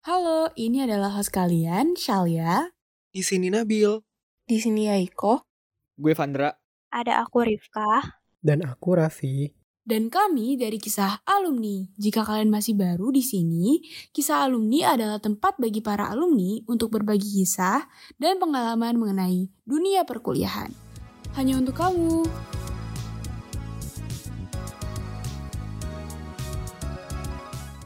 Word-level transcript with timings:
Halo, 0.00 0.48
ini 0.56 0.80
adalah 0.80 1.12
host 1.12 1.28
kalian, 1.28 1.92
Shalia. 1.92 2.72
Di 3.12 3.20
sini 3.20 3.52
Nabil. 3.52 4.00
Di 4.48 4.56
sini 4.56 4.88
Yaiko. 4.88 5.44
Gue 5.92 6.16
Vandra. 6.16 6.56
Ada 6.88 7.20
aku 7.20 7.44
Rifka. 7.44 8.16
Dan 8.40 8.64
aku 8.64 8.96
Raffi. 8.96 9.52
Dan 9.84 10.08
kami 10.08 10.56
dari 10.56 10.80
kisah 10.80 11.20
alumni. 11.28 11.84
Jika 12.00 12.24
kalian 12.24 12.48
masih 12.48 12.80
baru 12.80 13.12
di 13.12 13.20
sini, 13.20 13.84
kisah 14.16 14.48
alumni 14.48 14.96
adalah 14.96 15.20
tempat 15.20 15.60
bagi 15.60 15.84
para 15.84 16.08
alumni 16.08 16.64
untuk 16.64 16.96
berbagi 16.96 17.44
kisah 17.44 17.84
dan 18.16 18.40
pengalaman 18.40 18.96
mengenai 18.96 19.52
dunia 19.68 20.08
perkuliahan. 20.08 20.72
Hanya 21.36 21.60
untuk 21.60 21.76
kamu. 21.76 22.24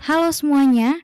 Halo 0.06 0.30
semuanya, 0.30 1.02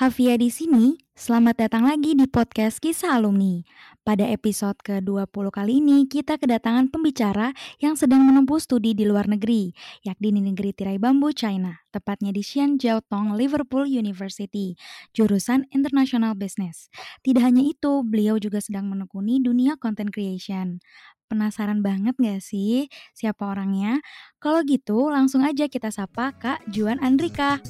Hafia 0.00 0.40
di 0.40 0.48
sini. 0.48 0.96
Selamat 1.12 1.60
datang 1.60 1.84
lagi 1.84 2.16
di 2.16 2.24
podcast 2.24 2.80
Kisah 2.80 3.20
Alumni. 3.20 3.60
Pada 4.00 4.24
episode 4.32 4.80
ke-20 4.80 5.52
kali 5.52 5.84
ini, 5.84 6.08
kita 6.08 6.40
kedatangan 6.40 6.88
pembicara 6.88 7.52
yang 7.84 8.00
sedang 8.00 8.24
menempuh 8.24 8.56
studi 8.56 8.96
di 8.96 9.04
luar 9.04 9.28
negeri, 9.28 9.76
yakni 10.00 10.32
di 10.32 10.40
negeri 10.40 10.72
tirai 10.72 10.96
bambu 10.96 11.36
China, 11.36 11.84
tepatnya 11.92 12.32
di 12.32 12.40
Tong, 12.80 13.36
Liverpool 13.36 13.84
University, 13.84 14.72
jurusan 15.12 15.68
International 15.68 16.32
Business. 16.32 16.88
Tidak 17.20 17.44
hanya 17.44 17.60
itu, 17.60 18.00
beliau 18.00 18.40
juga 18.40 18.64
sedang 18.64 18.88
menekuni 18.88 19.36
dunia 19.44 19.76
content 19.76 20.08
creation. 20.08 20.80
Penasaran 21.28 21.84
banget 21.84 22.16
gak 22.16 22.40
sih 22.40 22.88
siapa 23.12 23.52
orangnya? 23.52 24.00
Kalau 24.40 24.64
gitu, 24.64 25.12
langsung 25.12 25.44
aja 25.44 25.68
kita 25.68 25.92
sapa 25.92 26.32
Kak 26.40 26.64
Juan 26.72 26.96
Andrika. 27.04 27.60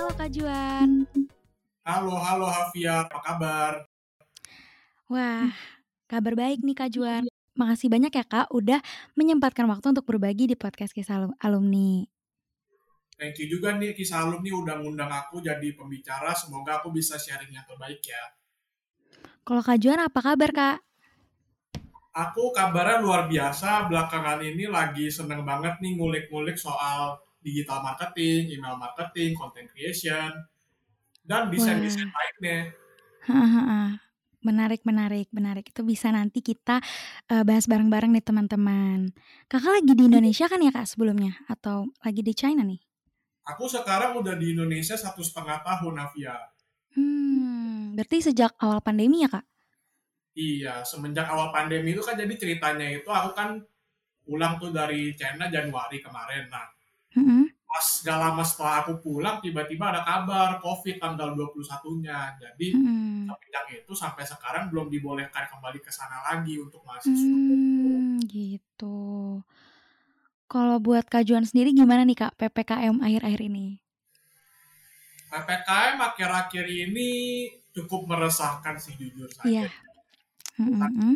Halo 0.00 0.16
Kak 0.16 0.32
Juan. 0.32 1.04
Halo, 1.84 2.16
halo 2.16 2.48
Hafia, 2.48 3.04
apa 3.04 3.20
kabar? 3.20 3.84
Wah, 5.12 5.52
kabar 6.08 6.32
baik 6.40 6.64
nih 6.64 6.72
Kak 6.72 6.96
Juan. 6.96 7.28
Makasih 7.52 7.92
banyak 7.92 8.08
ya 8.08 8.24
Kak 8.24 8.48
udah 8.48 8.80
menyempatkan 9.12 9.68
waktu 9.68 9.92
untuk 9.92 10.08
berbagi 10.08 10.48
di 10.48 10.56
podcast 10.56 10.96
kisah 10.96 11.28
alumni. 11.44 12.08
Thank 13.20 13.44
you 13.44 13.52
juga 13.52 13.76
nih 13.76 13.92
kisah 13.92 14.24
alumni 14.24 14.48
udah 14.48 14.80
ngundang 14.80 15.12
aku 15.12 15.44
jadi 15.44 15.68
pembicara. 15.76 16.32
Semoga 16.32 16.80
aku 16.80 16.88
bisa 16.96 17.20
sharing 17.20 17.52
yang 17.52 17.68
terbaik 17.68 18.00
ya. 18.00 18.24
Kalau 19.44 19.60
Kak 19.60 19.84
Juan 19.84 20.00
apa 20.00 20.16
kabar 20.24 20.48
Kak? 20.56 20.76
Aku 22.16 22.56
kabarnya 22.56 23.04
luar 23.04 23.28
biasa. 23.28 23.84
Belakangan 23.92 24.40
ini 24.48 24.64
lagi 24.64 25.12
seneng 25.12 25.44
banget 25.44 25.76
nih 25.84 25.92
ngulik-ngulik 26.00 26.56
soal 26.56 27.20
digital 27.40 27.80
marketing, 27.80 28.52
email 28.52 28.76
marketing, 28.76 29.36
content 29.36 29.68
creation, 29.72 30.30
dan 31.24 31.48
desain-desain 31.48 32.08
lainnya. 32.08 32.72
Menarik, 34.40 34.80
menarik, 34.88 35.28
menarik. 35.36 35.68
Itu 35.68 35.84
bisa 35.84 36.08
nanti 36.08 36.40
kita 36.40 36.80
uh, 37.28 37.44
bahas 37.44 37.68
bareng-bareng 37.68 38.08
nih 38.08 38.24
teman-teman. 38.24 39.12
Kakak 39.52 39.84
lagi 39.84 39.92
di 39.92 40.08
Indonesia 40.08 40.48
kan 40.48 40.64
ya 40.64 40.72
kak 40.72 40.88
sebelumnya? 40.88 41.36
Atau 41.44 41.92
lagi 42.00 42.24
di 42.24 42.32
China 42.32 42.64
nih? 42.64 42.80
Aku 43.52 43.68
sekarang 43.68 44.16
udah 44.16 44.40
di 44.40 44.56
Indonesia 44.56 44.96
satu 44.96 45.20
setengah 45.20 45.60
tahun, 45.60 45.92
Avia. 46.00 46.36
Hmm, 46.96 47.92
berarti 47.92 48.32
sejak 48.32 48.56
awal 48.64 48.80
pandemi 48.80 49.20
ya 49.20 49.28
kak? 49.28 49.44
Iya, 50.32 50.88
semenjak 50.88 51.28
awal 51.28 51.52
pandemi 51.52 51.92
itu 51.92 52.00
kan 52.00 52.16
jadi 52.16 52.32
ceritanya 52.32 52.88
itu 52.88 53.10
aku 53.12 53.36
kan 53.36 53.60
pulang 54.24 54.56
tuh 54.56 54.72
dari 54.72 55.12
China 55.20 55.52
Januari 55.52 56.00
kemarin. 56.00 56.48
Nah, 56.48 56.64
Mm-hmm. 57.16 57.42
Pas 57.70 57.86
gak 58.02 58.18
lama 58.18 58.42
setelah 58.42 58.74
aku 58.82 58.98
pulang, 58.98 59.38
tiba-tiba 59.38 59.94
ada 59.94 60.02
kabar 60.02 60.58
COVID 60.58 60.98
tanggal 60.98 61.38
21-nya. 61.38 62.34
Jadi 62.38 62.66
mm-hmm. 62.74 63.30
itu 63.70 63.92
sampai 63.94 64.26
sekarang 64.26 64.70
belum 64.74 64.90
dibolehkan 64.90 65.46
kembali 65.46 65.78
ke 65.78 65.90
sana 65.94 66.18
lagi 66.26 66.58
untuk 66.58 66.82
mahasiswa. 66.82 67.14
Hmm, 67.14 68.18
gitu. 68.26 69.38
Kalau 70.50 70.76
buat 70.82 71.06
kajuan 71.06 71.46
sendiri 71.46 71.70
gimana 71.70 72.02
nih 72.02 72.26
Kak 72.26 72.34
PPKM 72.34 72.98
akhir-akhir 72.98 73.40
ini? 73.46 73.78
PPKM 75.30 75.94
akhir-akhir 76.02 76.66
ini 76.66 77.10
cukup 77.70 78.10
meresahkan 78.10 78.74
sih 78.82 78.98
jujur 78.98 79.30
saja. 79.30 79.46
Iya. 79.46 79.66
Mm-hmm. 80.58 81.14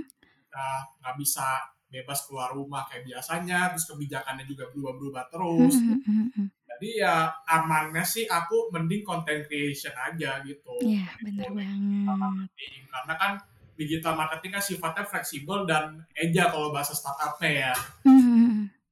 nggak 1.02 1.16
bisa 1.18 1.73
bebas 1.94 2.26
keluar 2.26 2.50
rumah 2.50 2.82
kayak 2.90 3.06
biasanya, 3.06 3.70
terus 3.70 3.86
kebijakannya 3.86 4.44
juga 4.50 4.66
berubah-berubah 4.74 5.24
terus. 5.30 5.78
Hmm, 5.78 6.02
hmm, 6.02 6.26
hmm, 6.34 6.48
Jadi 6.74 6.88
ya 6.98 7.30
amannya 7.46 8.02
sih 8.02 8.26
aku 8.26 8.74
mending 8.74 9.06
content 9.06 9.46
creation 9.46 9.94
aja 9.94 10.42
gitu. 10.42 10.74
Iya, 10.82 11.06
bener 11.22 11.50
banget. 11.54 12.48
Karena 12.90 13.14
kan 13.14 13.32
digital 13.78 14.18
marketing 14.18 14.58
kan 14.58 14.64
sifatnya 14.64 15.04
fleksibel 15.06 15.66
dan 15.70 16.02
eja 16.18 16.50
kalau 16.50 16.74
bahasa 16.74 16.98
startupnya 16.98 17.70
ya. 17.70 17.74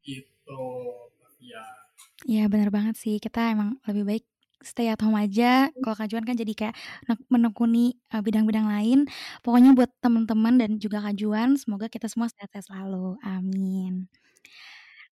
Gitu, 0.06 0.62
ya. 1.42 1.64
Iya 2.22 2.46
bener 2.46 2.70
banget 2.70 2.94
sih, 2.94 3.18
kita 3.18 3.50
emang 3.50 3.82
lebih 3.82 4.06
baik 4.06 4.24
stay 4.64 4.88
at 4.88 5.00
home 5.02 5.18
aja. 5.18 5.68
Kalau 5.82 5.94
Kak 5.94 6.08
Juan 6.10 6.24
kan 6.26 6.34
jadi 6.38 6.52
kayak 6.54 6.74
menekuni 7.28 7.98
bidang-bidang 8.10 8.66
lain. 8.66 9.10
Pokoknya 9.44 9.74
buat 9.76 9.90
teman-teman 10.00 10.58
dan 10.58 10.70
juga 10.78 11.02
Kak 11.02 11.18
Juan, 11.18 11.54
semoga 11.58 11.86
kita 11.90 12.06
semua 12.06 12.30
sehat-sehat 12.30 12.70
selalu. 12.70 13.20
Amin. 13.22 14.08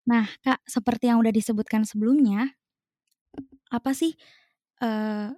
Nah, 0.09 0.27
Kak, 0.43 0.65
seperti 0.65 1.13
yang 1.13 1.21
udah 1.21 1.31
disebutkan 1.31 1.85
sebelumnya, 1.85 2.57
apa 3.71 3.95
sih 3.95 4.19
uh, 4.83 5.31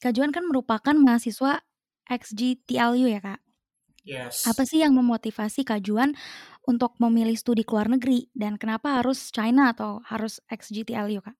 Kak 0.00 0.12
Juan 0.16 0.32
kan 0.32 0.46
merupakan 0.48 0.96
mahasiswa 0.96 1.60
XGTLU 2.08 3.06
ya, 3.10 3.20
Kak? 3.20 3.40
Yes. 4.00 4.48
Apa 4.48 4.64
sih 4.64 4.80
yang 4.80 4.96
memotivasi 4.96 5.68
Kak 5.68 5.84
Juan 5.84 6.16
untuk 6.64 6.96
memilih 6.96 7.36
studi 7.36 7.68
ke 7.68 7.76
luar 7.76 7.92
negeri 7.92 8.32
dan 8.32 8.56
kenapa 8.56 8.96
harus 8.96 9.28
China 9.28 9.76
atau 9.76 10.00
harus 10.08 10.40
XGTLU, 10.48 11.20
Kak? 11.20 11.36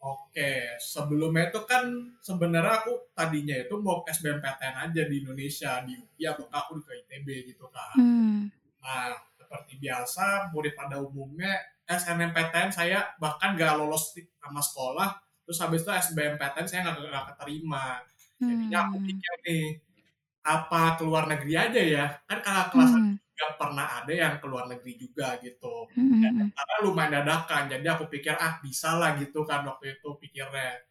Oke, 0.00 0.80
sebelumnya 0.80 1.52
itu 1.52 1.60
kan 1.68 1.84
sebenarnya 2.24 2.80
aku 2.80 3.12
tadinya 3.12 3.52
itu 3.52 3.76
mau 3.76 4.00
SBMPTN 4.08 4.88
aja 4.88 5.02
di 5.04 5.20
Indonesia 5.20 5.84
di 5.84 5.92
UI 5.92 6.24
atau 6.24 6.48
aku 6.48 6.80
ke 6.80 7.04
ITB 7.04 7.52
gitu 7.52 7.68
kan. 7.68 8.00
Hmm. 8.00 8.48
Nah, 8.80 9.12
seperti 9.36 9.76
biasa 9.76 10.48
murid 10.56 10.72
pada 10.72 10.96
umumnya 11.04 11.52
SNMPTN 11.84 12.72
saya 12.72 13.12
bahkan 13.20 13.52
gak 13.52 13.76
lolos 13.76 14.16
sama 14.40 14.64
sekolah, 14.64 15.20
terus 15.44 15.60
habis 15.60 15.84
itu 15.84 15.92
SBMPTN 15.92 16.64
saya 16.64 16.80
nggak 16.88 16.96
gak 17.12 17.26
keterima. 17.36 18.00
Jadinya 18.40 18.88
aku 18.88 18.96
hmm. 18.96 19.04
pikir 19.04 19.34
nih 19.44 19.66
apa 20.40 20.96
keluar 20.96 21.28
negeri 21.28 21.52
aja 21.52 21.76
ya 21.84 22.06
kan 22.24 22.40
kakak 22.40 22.72
kelas 22.72 22.96
hmm 22.96 23.20
nggak 23.40 23.56
pernah 23.56 24.04
ada 24.04 24.12
yang 24.12 24.36
keluar 24.36 24.68
negeri 24.68 25.00
juga 25.00 25.40
gitu. 25.40 25.88
Mm-hmm. 25.96 26.20
Dan 26.20 26.52
karena 26.52 26.74
lumayan 26.84 27.12
dadakan, 27.24 27.72
jadi 27.72 27.86
aku 27.96 28.12
pikir 28.12 28.36
ah 28.36 28.60
bisa 28.60 29.00
lah 29.00 29.16
gitu 29.16 29.48
kan 29.48 29.64
waktu 29.64 29.96
itu 29.96 30.08
pikirnya. 30.20 30.84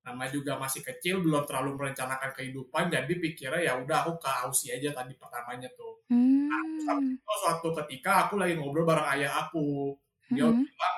Nama 0.00 0.32
juga 0.32 0.56
masih 0.56 0.80
kecil, 0.80 1.20
belum 1.20 1.44
terlalu 1.44 1.76
merencanakan 1.76 2.32
kehidupan, 2.32 2.88
jadi 2.88 3.12
pikirnya 3.20 3.60
ya 3.60 3.72
udah 3.76 4.06
aku 4.06 4.16
ke 4.16 4.30
Aussie 4.46 4.72
aja 4.72 4.96
tadi 4.96 5.12
pertamanya 5.18 5.68
tuh. 5.74 6.06
Mm-hmm. 6.08 6.86
Nah, 6.86 6.96
itu 7.04 7.34
suatu 7.42 7.68
ketika 7.84 8.24
aku 8.26 8.40
lagi 8.40 8.56
ngobrol 8.56 8.86
bareng 8.86 9.10
ayah 9.18 9.44
aku, 9.44 9.98
dia 10.30 10.46
mm-hmm. 10.46 10.62
bilang 10.62 10.96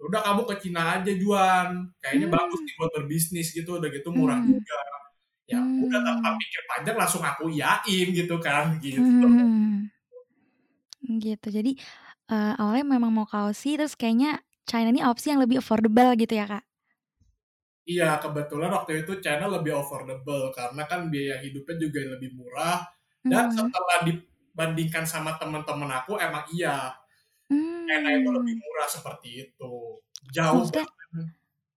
udah 0.00 0.20
kamu 0.24 0.42
ke 0.48 0.54
Cina 0.64 0.82
aja 0.98 1.12
Juan, 1.14 1.68
kayaknya 2.00 2.26
mm-hmm. 2.26 2.40
bagus 2.42 2.60
nih 2.64 2.74
buat 2.80 2.90
berbisnis 2.96 3.48
gitu, 3.52 3.76
udah 3.76 3.90
gitu 3.92 4.08
murah 4.10 4.40
mm-hmm. 4.40 4.56
juga. 4.56 4.80
Ya 5.46 5.58
udah 5.62 6.00
tanpa 6.02 6.28
pikir 6.38 6.62
panjang 6.66 6.96
langsung 6.98 7.22
aku 7.22 7.50
yain 7.54 8.06
gitu 8.10 8.34
kan 8.42 8.82
gitu. 8.82 8.98
Mm-hmm 8.98 9.99
Gitu. 11.18 11.48
Jadi, 11.50 11.74
uh, 12.30 12.54
awalnya 12.60 12.86
memang 13.00 13.10
mau 13.10 13.26
ke 13.26 13.34
Aussie, 13.34 13.74
terus 13.80 13.98
kayaknya 13.98 14.38
China 14.68 14.94
ini 14.94 15.02
opsi 15.02 15.34
yang 15.34 15.42
lebih 15.42 15.58
affordable 15.58 16.14
gitu 16.14 16.36
ya, 16.38 16.46
Kak? 16.46 16.64
Iya, 17.88 18.22
kebetulan 18.22 18.70
waktu 18.70 19.02
itu 19.02 19.18
China 19.18 19.50
lebih 19.50 19.74
affordable 19.74 20.54
karena 20.54 20.86
kan 20.86 21.10
biaya 21.10 21.42
hidupnya 21.42 21.74
juga 21.80 21.98
lebih 22.14 22.38
murah 22.38 22.86
dan 23.26 23.50
hmm. 23.50 23.56
setelah 23.56 23.98
dibandingkan 24.06 25.04
sama 25.08 25.34
teman-teman 25.40 25.90
aku 25.98 26.14
emang 26.20 26.46
iya, 26.54 26.94
China 27.50 28.08
itu 28.14 28.30
lebih 28.30 28.54
hmm. 28.54 28.62
murah 28.62 28.86
seperti 28.86 29.28
itu. 29.48 29.98
Jauh 30.30 30.62
Maksudnya 30.62 30.86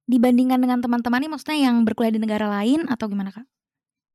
dibandingkan 0.04 0.60
dengan 0.60 0.80
teman-teman 0.84 1.24
ini 1.24 1.30
maksudnya 1.32 1.58
yang 1.72 1.82
berkuliah 1.88 2.14
di 2.14 2.22
negara 2.22 2.46
lain 2.62 2.86
atau 2.92 3.08
gimana, 3.08 3.32
Kak? 3.32 3.48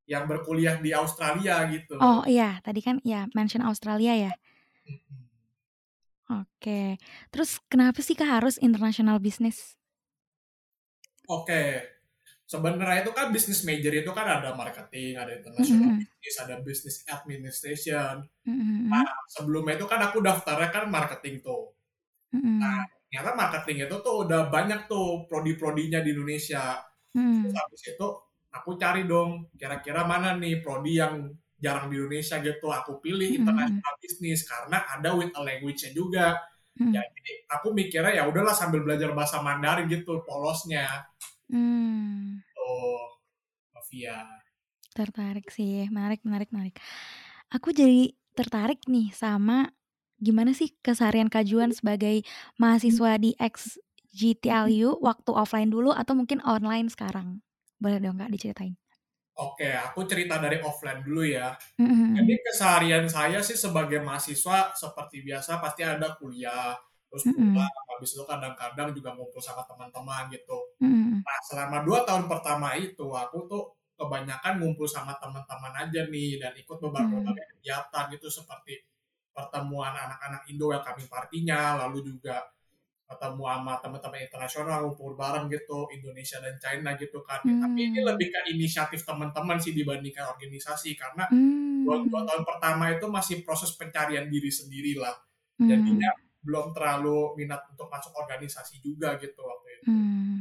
Yang 0.07 0.25
berkuliah 0.29 0.77
di 0.79 0.91
Australia 0.93 1.65
gitu. 1.73 1.97
Oh, 1.99 2.23
iya, 2.29 2.61
tadi 2.63 2.81
kan 2.85 3.01
ya 3.05 3.27
mention 3.33 3.65
Australia 3.65 4.15
ya? 4.15 4.33
Oke. 6.29 7.01
Terus 7.33 7.57
kenapa 7.73 8.05
sih 8.05 8.13
Kak 8.13 8.29
harus 8.29 8.61
international 8.61 9.17
business? 9.21 9.79
Oke. 11.29 11.95
sebenarnya 12.49 13.05
itu 13.05 13.13
kan 13.13 13.29
bisnis 13.29 13.61
major 13.69 13.93
itu 13.93 14.09
kan 14.17 14.25
ada 14.25 14.57
marketing, 14.57 15.21
ada 15.21 15.37
international 15.37 15.93
Mm-mm. 15.93 16.01
business, 16.01 16.37
ada 16.41 16.57
business 16.65 16.97
administration. 17.13 18.25
Mm-mm. 18.49 18.89
Nah, 18.89 19.05
sebelumnya 19.29 19.77
itu 19.77 19.85
kan 19.85 20.01
aku 20.01 20.25
daftarnya 20.25 20.73
kan 20.73 20.89
marketing 20.89 21.45
tuh. 21.45 21.77
Mm-mm. 22.33 22.57
Nah, 22.57 22.89
ternyata 23.05 23.37
marketing 23.37 23.85
itu 23.85 23.97
tuh 24.01 24.25
udah 24.25 24.49
banyak 24.49 24.89
tuh 24.89 25.29
prodi-prodinya 25.29 26.01
di 26.01 26.17
Indonesia. 26.17 26.81
Mm. 27.13 27.45
Terus 27.45 27.55
habis 27.61 27.83
itu 27.85 28.09
aku 28.49 28.71
cari 28.81 29.05
dong 29.05 29.53
kira-kira 29.61 30.09
mana 30.09 30.33
nih 30.41 30.65
prodi 30.65 30.97
yang 30.97 31.29
jarang 31.59 31.91
di 31.91 31.99
Indonesia 31.99 32.39
gitu. 32.39 32.71
Aku 32.71 33.03
pilih 33.03 33.29
international 33.43 33.95
business 33.99 34.47
karena 34.47 34.87
ada 34.87 35.11
with 35.15 35.35
a 35.35 35.43
language-nya 35.43 35.91
juga. 35.93 36.39
Mm. 36.79 36.95
Jadi 36.95 37.33
aku 37.51 37.75
mikirnya 37.75 38.23
ya 38.23 38.25
udahlah 38.31 38.55
sambil 38.55 38.87
belajar 38.87 39.11
bahasa 39.11 39.43
Mandarin 39.43 39.91
gitu 39.91 40.23
polosnya. 40.23 40.87
Mm. 41.51 42.39
Tuh, 42.55 43.03
Novia. 43.75 44.23
Tertarik 44.95 45.51
sih, 45.51 45.91
menarik, 45.91 46.23
menarik, 46.23 46.49
menarik. 46.55 46.79
Aku 47.51 47.75
jadi 47.75 48.15
tertarik 48.39 48.87
nih 48.87 49.11
sama 49.11 49.75
gimana 50.19 50.55
sih 50.55 50.75
keseharian 50.83 51.31
Kak 51.31 51.47
Juan 51.47 51.71
sebagai 51.71 52.27
mahasiswa 52.59 53.19
di 53.19 53.35
XGTLU 53.39 54.99
waktu 55.03 55.31
offline 55.35 55.71
dulu 55.71 55.95
atau 55.95 56.15
mungkin 56.15 56.43
online 56.43 56.91
sekarang? 56.91 57.43
Boleh 57.79 58.03
dong 58.03 58.19
Kak 58.19 58.31
diceritain. 58.31 58.75
Oke, 59.39 59.71
aku 59.71 60.03
cerita 60.11 60.35
dari 60.43 60.59
offline 60.59 61.01
dulu 61.07 61.23
ya. 61.23 61.55
Mm-mm. 61.79 62.19
Jadi 62.19 62.33
keseharian 62.43 63.07
saya 63.07 63.39
sih 63.47 63.55
sebagai 63.55 64.03
mahasiswa 64.03 64.75
seperti 64.75 65.23
biasa 65.23 65.63
pasti 65.63 65.83
ada 65.87 66.19
kuliah, 66.19 66.75
terus 67.07 67.25
Mm-mm. 67.31 67.55
pulang, 67.55 67.71
habis 67.95 68.11
itu 68.19 68.25
kadang-kadang 68.27 68.89
juga 68.97 69.11
ngumpul 69.15 69.39
sama 69.39 69.63
teman-teman 69.71 70.27
gitu. 70.35 70.59
Mm-mm. 70.83 71.23
Nah, 71.23 71.39
selama 71.47 71.79
dua 71.87 72.03
tahun 72.09 72.27
pertama 72.27 72.75
itu 72.79 73.07
aku 73.15 73.39
tuh 73.51 73.63
kebanyakan 73.99 74.53
ngumpul 74.63 74.87
sama 74.91 75.15
teman-teman 75.23 75.75
aja 75.87 76.01
nih 76.11 76.39
dan 76.43 76.53
ikut 76.59 76.79
beberapa 76.83 77.07
Hmm. 77.07 77.23
berbagai 77.23 77.47
kegiatan 77.59 78.05
gitu 78.15 78.27
seperti 78.31 78.75
pertemuan 79.35 79.95
anak-anak 79.95 80.43
Indo 80.51 80.71
yang 80.75 80.83
kami 80.83 81.05
partinya, 81.07 81.79
lalu 81.87 81.99
juga 82.15 82.43
ketemu 83.09 83.43
sama 83.49 83.75
teman-teman 83.81 84.21
internasional 84.21 84.79
ngumpul 84.85 85.17
bareng 85.17 85.49
gitu 85.49 85.89
Indonesia 85.97 86.37
dan 86.45 86.61
China 86.61 86.93
gitu 87.01 87.25
kan. 87.25 87.41
Tapi 87.41 87.79
ini 87.89 88.05
Hmm. 88.05 88.09
lebih 88.13 88.29
ke 88.29 88.41
inisiatif 88.53 89.01
teman-teman 89.09 89.57
sih 89.57 89.73
dibandingkan 89.73 90.29
organisasi 90.37 90.93
karena 90.93 91.25
Mm. 91.33 91.89
dua, 91.89 91.97
dua 92.05 92.23
tahun 92.29 92.45
pertama 92.45 92.93
itu 92.93 93.07
masih 93.09 93.37
proses 93.49 93.73
pencarian 93.73 94.29
diri 94.29 94.53
sendiri 94.53 95.01
lah. 95.01 95.17
Mm. 95.57 95.69
Jadinya 95.73 96.11
belum 96.45 96.77
terlalu 96.77 97.35
minat 97.41 97.65
untuk 97.73 97.89
masuk 97.89 98.13
organisasi 98.13 98.79
juga 98.85 99.17
gitu 99.17 99.41
waktu 99.41 99.69
itu. 99.81 99.89
Mm. 99.89 100.37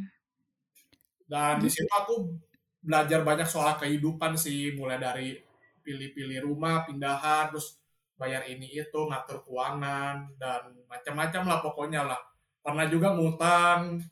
Dan 1.27 1.59
di 1.63 1.69
situ 1.71 1.91
aku 1.91 2.35
belajar 2.83 3.23
banyak 3.23 3.47
soal 3.47 3.75
kehidupan 3.79 4.35
sih, 4.39 4.75
mulai 4.75 4.99
dari 4.99 5.35
pilih-pilih 5.83 6.43
rumah, 6.43 6.83
pindahan, 6.87 7.51
terus 7.51 7.79
bayar 8.19 8.43
ini 8.47 8.71
itu, 8.75 8.99
ngatur 9.07 9.43
keuangan, 9.43 10.35
dan 10.39 10.71
macam-macam 10.87 11.43
lah 11.47 11.59
pokoknya 11.63 12.01
lah. 12.03 12.19
Pernah 12.63 12.85
juga 12.91 13.15
ngutang, 13.15 14.03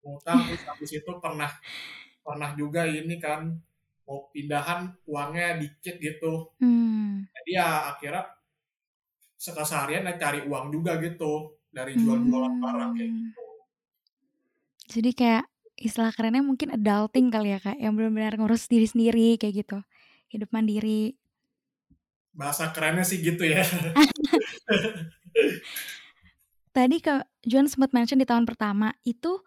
ngutang 0.00 0.38
terus 0.48 0.64
habis 0.64 0.90
itu 0.96 1.12
pernah 1.20 1.52
pernah 2.24 2.50
juga 2.56 2.88
ini 2.88 3.20
kan 3.20 3.52
mau 4.08 4.32
pindahan 4.32 4.96
uangnya 5.04 5.60
dikit 5.60 6.00
gitu. 6.00 6.48
Mm. 6.60 7.28
Jadi 7.28 7.50
ya 7.52 7.92
akhirnya 7.92 8.24
sekeseharian 9.38 10.08
ya 10.08 10.14
cari 10.18 10.42
uang 10.48 10.72
juga 10.74 10.98
gitu 10.98 11.54
dari 11.70 11.94
jual-jualan 11.94 12.58
barang 12.58 12.90
kayak 12.96 13.10
Hmm. 13.12 13.20
gitu. 13.28 13.44
Jadi 14.88 15.10
kayak 15.14 15.44
istilah 15.78 16.10
kerennya 16.10 16.42
mungkin 16.42 16.74
adulting 16.74 17.30
kali 17.30 17.54
ya 17.54 17.62
kak, 17.62 17.78
yang 17.78 17.94
benar-benar 17.94 18.34
ngurus 18.34 18.66
diri 18.66 18.88
sendiri 18.88 19.38
kayak 19.38 19.62
gitu, 19.62 19.78
hidup 20.32 20.50
mandiri. 20.50 21.14
Bahasa 22.34 22.74
kerennya 22.74 23.06
sih 23.06 23.22
gitu 23.22 23.46
ya. 23.46 23.62
Tadi 26.78 27.02
Kak 27.02 27.26
Juan 27.42 27.66
sempat 27.66 27.90
mention 27.90 28.22
di 28.22 28.26
tahun 28.28 28.46
pertama 28.46 28.94
itu 29.02 29.42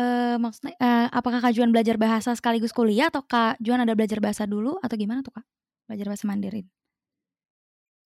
eh 0.00 0.40
maksudnya 0.40 0.72
eh, 0.80 1.08
apakah 1.12 1.44
Kak 1.44 1.52
Juan 1.52 1.68
belajar 1.76 2.00
bahasa 2.00 2.32
sekaligus 2.32 2.72
kuliah 2.72 3.12
atau 3.12 3.20
Kak 3.20 3.60
Juan 3.60 3.84
ada 3.84 3.92
belajar 3.92 4.16
bahasa 4.16 4.48
dulu 4.48 4.80
atau 4.80 4.96
gimana 4.96 5.20
tuh 5.20 5.36
Kak? 5.36 5.44
Belajar 5.92 6.06
bahasa 6.08 6.24
Mandarin. 6.24 6.64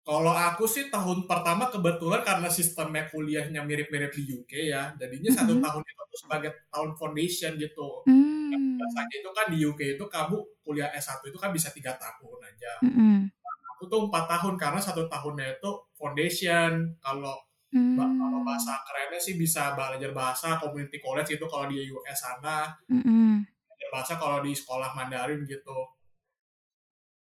Kalau 0.03 0.35
aku 0.35 0.67
sih 0.67 0.91
tahun 0.91 1.31
pertama 1.31 1.71
kebetulan 1.71 2.27
karena 2.27 2.51
sistemnya 2.51 3.07
kuliahnya 3.07 3.63
mirip-mirip 3.63 4.11
di 4.11 4.35
UK 4.35 4.75
ya, 4.75 4.95
jadinya 4.99 5.31
satu 5.31 5.55
Mm-mm. 5.55 5.67
tahun 5.67 5.83
itu 5.87 6.03
tuh 6.03 6.19
sebagai 6.27 6.51
tahun 6.71 6.91
foundation 6.99 7.55
gitu. 7.63 8.03
Hmm. 8.11 8.83
Biasanya 8.83 9.15
itu 9.23 9.31
kan 9.31 9.47
di 9.51 9.59
UK 9.63 9.81
itu 9.95 10.05
kamu 10.11 10.37
kuliah 10.67 10.91
S1 10.91 11.23
itu 11.23 11.39
kan 11.39 11.55
bisa 11.55 11.71
tiga 11.71 11.95
tahun 11.95 12.39
aja. 12.51 12.73
Mm-mm. 12.83 13.31
Aku 13.79 13.87
tuh 13.87 14.11
empat 14.11 14.27
tahun 14.27 14.59
karena 14.59 14.83
satu 14.83 15.07
tahunnya 15.07 15.63
itu 15.63 15.71
foundation. 15.95 16.99
Kalau 16.99 17.46
ba- 17.97 18.13
kalau 18.21 18.41
Hmm. 18.41 18.47
bahasa 18.49 18.73
kerennya 18.87 19.21
sih 19.27 19.35
bisa 19.43 19.63
belajar 19.79 20.11
bahasa 20.21 20.49
community 20.63 20.99
college 21.05 21.31
itu 21.37 21.47
kalau 21.53 21.67
di 21.73 21.77
US 21.95 22.19
sana, 22.25 22.59
Mm-mm. 22.91 23.47
belajar 23.69 23.89
bahasa 23.95 24.13
kalau 24.23 24.39
di 24.47 24.53
sekolah 24.61 24.91
Mandarin 24.99 25.41
gitu. 25.55 25.77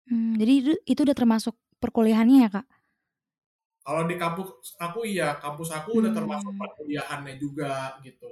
Hmm, 0.09 0.33
Jadi 0.42 0.51
itu, 0.62 0.71
itu 0.92 1.00
udah 1.06 1.18
termasuk 1.21 1.53
perkuliahannya 1.81 2.38
ya 2.45 2.50
Kak? 2.56 2.65
Kalau 3.86 4.03
di 4.09 4.15
kampus 4.24 4.50
aku 4.86 5.00
iya, 5.12 5.27
kampus 5.44 5.69
aku 5.77 5.89
udah 6.01 6.12
termasuk 6.18 6.51
Hmm. 6.51 6.59
perkuliahannya 6.59 7.33
juga 7.44 7.71
gitu. 8.06 8.31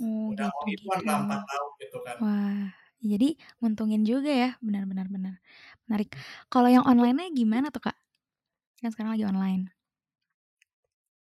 Oh 0.00 0.26
Udah 0.32 0.48
gitu 0.68 0.84
all 0.88 1.00
gitu. 1.02 1.14
empat 1.24 1.40
tahun 1.50 1.70
gitu 1.82 1.98
kan. 2.06 2.18
Wah, 2.20 2.72
jadi 3.12 3.26
nguntungin 3.60 4.02
juga 4.10 4.30
ya, 4.42 4.48
benar-benar 4.66 5.06
benar. 5.14 5.34
Menarik. 5.86 6.08
Kalau 6.52 6.68
yang 6.74 6.84
online-nya 6.90 7.28
gimana 7.40 7.66
tuh 7.74 7.82
Kak? 7.86 7.96
Kan 8.80 8.90
sekarang 8.94 9.12
lagi 9.16 9.26
online. 9.32 9.62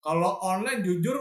Kalau 0.09 0.31
online 0.53 0.81
jujur 0.87 1.19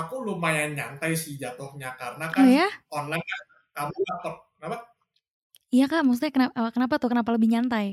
aku 0.00 0.14
lumayan 0.28 0.70
nyantai 0.78 1.12
sih 1.22 1.34
jatuhnya 1.42 1.90
karena 2.00 2.26
Oh 2.36 2.44
kan 2.44 2.48
ya? 2.48 2.68
online 2.98 3.24
kan 3.30 3.42
kamu 3.76 3.96
dapat 4.10 4.34
apa? 4.66 4.76
Iya 5.74 5.84
Kak, 5.90 6.02
maksudnya 6.06 6.32
kenapa, 6.36 6.58
kenapa 6.74 6.94
tuh? 7.00 7.08
Kenapa 7.12 7.30
lebih 7.34 7.48
nyantai? 7.52 7.86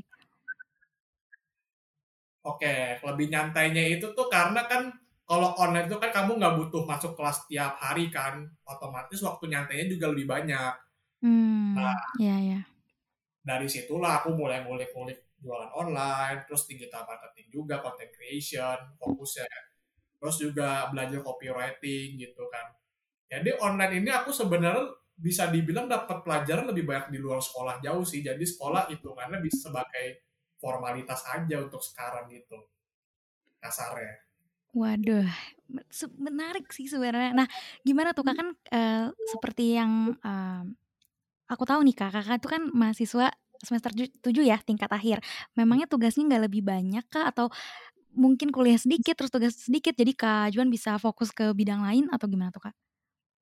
Oke, 2.52 2.74
lebih 3.08 3.28
nyantainya 3.34 3.84
itu 3.96 4.06
tuh 4.18 4.28
karena 4.36 4.62
kan 4.72 4.82
kalau 5.30 5.50
online 5.64 5.86
itu 5.92 5.98
kan 6.04 6.12
kamu 6.18 6.32
nggak 6.40 6.56
butuh 6.60 6.84
masuk 6.92 7.12
kelas 7.18 7.38
tiap 7.52 7.74
hari 7.84 8.06
kan, 8.16 8.34
otomatis 8.72 9.20
waktu 9.28 9.44
nyantainya 9.52 9.86
juga 9.94 10.06
lebih 10.12 10.26
banyak. 10.34 10.74
Hmm, 11.22 11.76
Nah, 11.76 12.10
ya 12.20 12.40
ya. 12.40 12.66
dari 13.50 13.68
situlah 13.76 14.12
aku 14.24 14.30
mulai 14.40 14.60
ngulik-ngulik 14.64 15.20
jualan 15.44 15.72
online, 15.82 16.40
terus 16.48 16.64
digital 16.72 17.04
marketing 17.10 17.48
juga, 17.56 17.76
content 17.86 18.12
creation, 18.16 18.78
fokusnya. 19.00 19.48
Terus 20.20 20.36
juga 20.38 20.92
belajar 20.92 21.24
copywriting 21.24 22.20
gitu 22.20 22.44
kan. 22.52 22.76
Jadi 23.30 23.56
online 23.64 24.04
ini 24.04 24.10
aku 24.12 24.36
sebenarnya 24.36 24.92
bisa 25.20 25.52
dibilang 25.52 25.92
dapat 25.92 26.24
pelajaran 26.24 26.72
lebih 26.72 26.88
banyak 26.88 27.12
di 27.12 27.20
luar 27.20 27.44
sekolah 27.44 27.80
jauh 27.84 28.04
sih. 28.04 28.24
Jadi 28.24 28.44
sekolah 28.44 28.88
hitungannya 28.92 29.40
bisa 29.44 29.72
sebagai 29.72 30.28
formalitas 30.60 31.24
aja 31.28 31.56
untuk 31.60 31.80
sekarang 31.80 32.28
gitu. 32.32 32.60
Kasarnya. 33.60 34.30
Waduh, 34.70 35.26
menarik 36.22 36.70
sih 36.70 36.86
sebenarnya. 36.86 37.34
Nah, 37.34 37.48
gimana 37.82 38.14
tuh 38.14 38.22
Kak 38.22 38.36
kan 38.38 38.50
eh, 38.70 39.08
seperti 39.34 39.76
yang 39.76 40.14
eh, 40.22 40.64
aku 41.50 41.64
tahu 41.66 41.82
nih 41.82 41.96
Kak, 41.98 42.14
Kakak 42.14 42.38
itu 42.40 42.48
kan 42.48 42.64
mahasiswa 42.70 43.28
semester 43.60 43.92
7 43.92 44.24
ya, 44.46 44.62
tingkat 44.64 44.88
akhir. 44.88 45.20
Memangnya 45.58 45.90
tugasnya 45.90 46.24
nggak 46.30 46.44
lebih 46.48 46.64
banyak 46.64 47.04
Kak 47.12 47.36
atau 47.36 47.52
mungkin 48.14 48.50
kuliah 48.54 48.78
sedikit 48.80 49.16
terus 49.18 49.32
tugas 49.34 49.56
sedikit 49.58 49.94
jadi 49.96 50.12
Kak 50.16 50.56
Juan 50.56 50.70
bisa 50.74 50.98
fokus 50.98 51.30
ke 51.34 51.52
bidang 51.54 51.82
lain 51.86 52.06
atau 52.14 52.26
gimana 52.30 52.50
tuh 52.54 52.70
Kak? 52.70 52.76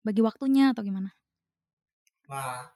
Bagi 0.06 0.22
waktunya 0.24 0.72
atau 0.72 0.84
gimana? 0.86 1.12
Nah, 2.28 2.68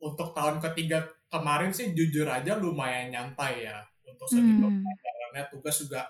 untuk 0.00 0.36
tahun 0.36 0.60
ketiga 0.62 1.02
kemarin 1.32 1.72
sih 1.72 1.92
jujur 1.96 2.28
aja 2.28 2.56
lumayan 2.60 3.10
nyantai 3.12 3.66
ya. 3.68 3.80
Untuk 4.04 4.28
segi 4.28 4.52
Hmm. 4.52 4.84
pelajarannya 4.84 5.44
tugas 5.52 5.76
juga 5.84 6.00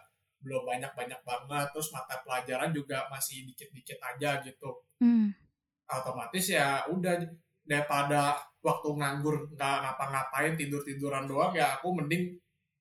belum 0.42 0.62
banyak-banyak 0.66 1.20
banget. 1.22 1.66
Terus 1.74 1.88
mata 1.94 2.14
pelajaran 2.22 2.70
juga 2.74 3.06
masih 3.10 3.46
dikit-dikit 3.48 3.98
aja 4.02 4.42
gitu. 4.46 4.70
Hmm. 5.02 5.34
Otomatis 5.88 6.52
ya 6.52 6.84
udah 6.92 7.16
daripada 7.64 8.36
waktu 8.60 8.88
nganggur 8.98 9.36
nggak 9.56 9.76
ngapa-ngapain 9.84 10.54
tidur-tiduran 10.56 11.24
doang 11.30 11.52
ya 11.56 11.78
aku 11.80 11.92
mending 11.96 12.36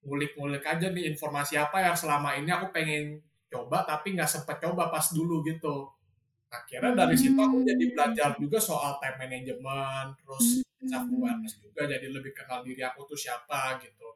ngulik-ngulik 0.07 0.63
aja 0.63 0.87
nih 0.87 1.11
informasi 1.11 1.59
apa 1.59 1.83
yang 1.83 1.95
selama 1.99 2.39
ini 2.39 2.47
aku 2.47 2.71
pengen 2.71 3.19
coba 3.51 3.83
tapi 3.83 4.15
nggak 4.15 4.31
sempet 4.31 4.63
coba 4.63 4.87
pas 4.87 5.03
dulu 5.11 5.43
gitu. 5.43 5.91
Akhirnya 6.47 6.95
dari 6.95 7.19
situ 7.19 7.35
aku 7.35 7.59
jadi 7.67 7.91
belajar 7.91 8.29
juga 8.39 8.55
soal 8.55 8.95
time 9.03 9.27
management, 9.27 10.15
terus 10.23 10.63
self 10.87 11.11
awareness 11.11 11.59
juga 11.59 11.83
jadi 11.83 12.07
lebih 12.07 12.31
kenal 12.31 12.63
diri 12.63 12.79
aku 12.87 13.03
tuh 13.03 13.19
siapa 13.19 13.75
gitu. 13.83 14.15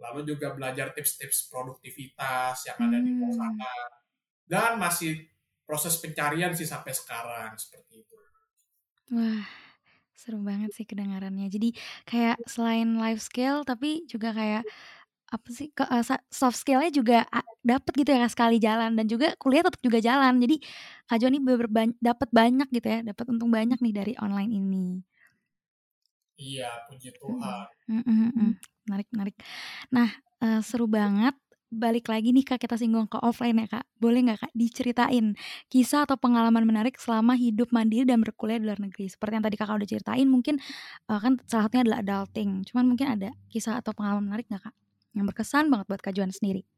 Lalu 0.00 0.34
juga 0.34 0.56
belajar 0.56 0.96
tips-tips 0.96 1.52
produktivitas 1.52 2.64
yang 2.64 2.78
ada 2.80 2.98
di 2.98 3.10
luar 3.12 3.32
Hmm. 3.52 3.60
Dan 4.48 4.76
masih 4.76 5.28
proses 5.62 5.96
pencarian 6.00 6.52
sih 6.52 6.66
sampai 6.66 6.92
sekarang 6.92 7.56
seperti 7.56 8.02
itu. 8.04 8.16
Wah, 9.12 9.44
Seru 10.22 10.38
banget 10.38 10.70
sih 10.70 10.86
kedengarannya. 10.86 11.50
Jadi 11.50 11.74
kayak 12.06 12.38
selain 12.46 12.94
life 12.94 13.18
skill 13.18 13.66
tapi 13.66 14.06
juga 14.06 14.30
kayak 14.30 14.62
apa 15.32 15.48
sih 15.48 15.72
ke 15.72 15.82
uh, 15.82 16.04
soft 16.30 16.60
skillnya 16.60 16.92
juga 16.92 17.24
dapat 17.64 17.92
gitu 17.96 18.12
ya 18.12 18.28
sekali 18.28 18.60
jalan 18.60 18.94
dan 18.94 19.08
juga 19.10 19.34
kuliah 19.42 19.66
tetap 19.66 19.82
juga 19.82 19.98
jalan. 19.98 20.38
Jadi 20.38 20.62
Kak 21.10 21.18
Joni 21.18 21.42
dapat 21.98 22.28
banyak 22.30 22.68
gitu 22.70 22.86
ya, 22.86 23.00
dapat 23.02 23.24
untung 23.34 23.50
banyak 23.50 23.82
nih 23.82 23.94
dari 23.96 24.12
online 24.22 24.52
ini. 24.54 24.86
Iya, 26.38 26.70
puji 26.86 27.10
Tuhan. 27.18 27.66
Mm 27.90 28.02
-mm, 28.06 28.50
Menarik, 28.86 29.08
menarik. 29.10 29.36
Nah, 29.90 30.10
uh, 30.42 30.60
seru 30.62 30.86
banget 30.86 31.34
balik 31.72 32.12
lagi 32.12 32.36
nih 32.36 32.44
kak 32.44 32.60
kita 32.60 32.76
singgung 32.76 33.08
ke 33.08 33.16
offline 33.24 33.56
ya 33.64 33.80
kak 33.80 33.84
boleh 33.96 34.20
nggak 34.28 34.44
kak 34.44 34.52
diceritain 34.52 35.32
kisah 35.72 36.04
atau 36.04 36.20
pengalaman 36.20 36.68
menarik 36.68 37.00
selama 37.00 37.32
hidup 37.32 37.72
mandiri 37.72 38.04
dan 38.04 38.20
berkuliah 38.20 38.60
di 38.60 38.68
luar 38.68 38.76
negeri 38.76 39.08
seperti 39.08 39.40
yang 39.40 39.44
tadi 39.48 39.56
kakak 39.56 39.80
udah 39.80 39.88
ceritain 39.88 40.28
mungkin 40.28 40.60
uh, 41.08 41.16
kan 41.16 41.40
salah 41.48 41.72
satunya 41.72 41.88
adalah 41.88 41.98
adulting 42.04 42.60
cuman 42.68 42.84
mungkin 42.84 43.08
ada 43.08 43.32
kisah 43.48 43.80
atau 43.80 43.96
pengalaman 43.96 44.28
menarik 44.28 44.44
nggak 44.52 44.68
kak 44.68 44.74
yang 45.16 45.24
berkesan 45.24 45.72
banget 45.72 45.86
buat 45.88 46.00
kak 46.04 46.12
Juan 46.12 46.28
sendiri 46.28 46.68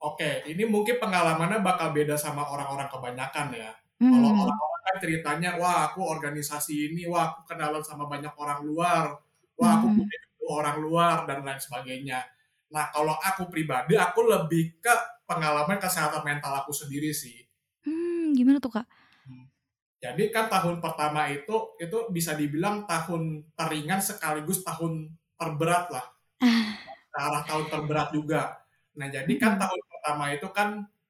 Oke, 0.00 0.48
ini 0.48 0.64
mungkin 0.64 0.96
pengalamannya 0.96 1.60
bakal 1.60 1.92
beda 1.92 2.16
sama 2.16 2.48
orang-orang 2.48 2.88
kebanyakan 2.88 3.52
ya. 3.52 3.68
Hmm. 4.00 4.08
Kalau 4.08 4.48
orang-orang 4.48 4.80
kan 4.88 4.96
ceritanya, 4.96 5.50
wah 5.60 5.92
aku 5.92 6.00
organisasi 6.00 6.88
ini, 6.88 7.04
wah 7.04 7.28
aku 7.28 7.44
kenalan 7.44 7.84
sama 7.84 8.08
banyak 8.08 8.32
orang 8.32 8.64
luar, 8.64 9.20
wah 9.60 9.70
aku 9.76 9.92
hmm. 9.92 9.96
punya 10.00 10.18
orang 10.48 10.76
luar 10.80 11.16
dan 11.28 11.44
lain 11.44 11.60
sebagainya 11.60 12.24
Nah, 12.70 12.86
kalau 12.94 13.18
aku 13.18 13.50
pribadi, 13.50 13.98
aku 13.98 14.22
lebih 14.26 14.78
ke 14.78 14.94
pengalaman 15.26 15.78
kesehatan 15.78 16.22
mental 16.22 16.54
aku 16.62 16.70
sendiri 16.70 17.10
sih. 17.10 17.46
Hmm, 17.82 18.30
gimana 18.34 18.62
tuh 18.62 18.78
kak? 18.78 18.86
Hmm. 19.26 19.50
Jadi 19.98 20.30
kan 20.30 20.46
tahun 20.46 20.78
pertama 20.78 21.28
itu 21.28 21.76
itu 21.82 21.98
bisa 22.14 22.32
dibilang 22.38 22.86
tahun 22.86 23.52
teringan 23.58 24.00
sekaligus 24.00 24.62
tahun 24.62 25.10
terberat 25.34 25.90
lah. 25.90 26.06
Ke 27.10 27.18
arah 27.18 27.42
tahun 27.42 27.66
terberat 27.68 28.08
juga. 28.14 28.54
Nah, 28.94 29.10
jadi 29.10 29.32
kan 29.34 29.58
hmm. 29.58 29.62
tahun 29.66 29.80
pertama 29.90 30.24
itu 30.30 30.48
kan 30.54 30.68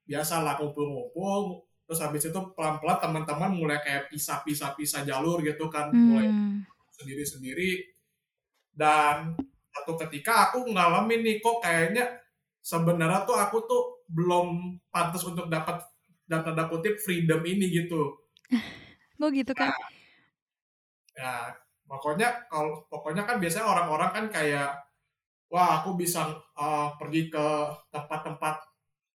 biasa 0.08 0.42
lah 0.42 0.58
kumpul-kumpul, 0.58 1.62
terus 1.86 2.00
habis 2.02 2.26
itu 2.26 2.40
pelan-pelan 2.56 2.98
teman-teman 2.98 3.52
mulai 3.54 3.78
kayak 3.84 4.10
pisah-pisah-pisah 4.10 5.06
jalur 5.06 5.44
gitu 5.44 5.68
kan, 5.68 5.92
hmm. 5.92 6.00
mulai 6.08 6.26
sendiri-sendiri. 6.96 7.84
Dan 8.74 9.36
satu 9.80 9.96
ketika 9.96 10.52
aku 10.52 10.68
ngalamin 10.68 11.24
nih 11.24 11.36
kok 11.40 11.64
kayaknya 11.64 12.04
sebenarnya 12.60 13.24
tuh 13.24 13.36
aku 13.40 13.64
tuh 13.64 13.82
belum 14.12 14.76
pantas 14.92 15.24
untuk 15.24 15.48
dapat 15.48 15.80
dan 16.28 16.44
tanda 16.44 16.68
kutip 16.68 17.00
freedom 17.00 17.40
ini 17.42 17.72
gitu. 17.72 18.20
Oh 19.20 19.28
gitu 19.28 19.52
kan? 19.52 19.68
Nah, 19.68 19.76
ya 21.12 21.52
pokoknya 21.84 22.48
kalau 22.48 22.88
pokoknya 22.88 23.28
kan 23.28 23.36
biasanya 23.36 23.68
orang-orang 23.68 24.10
kan 24.16 24.24
kayak 24.32 24.80
wah 25.52 25.84
aku 25.84 25.92
bisa 25.92 26.24
uh, 26.56 26.88
pergi 26.96 27.28
ke 27.28 27.46
tempat-tempat 27.92 28.64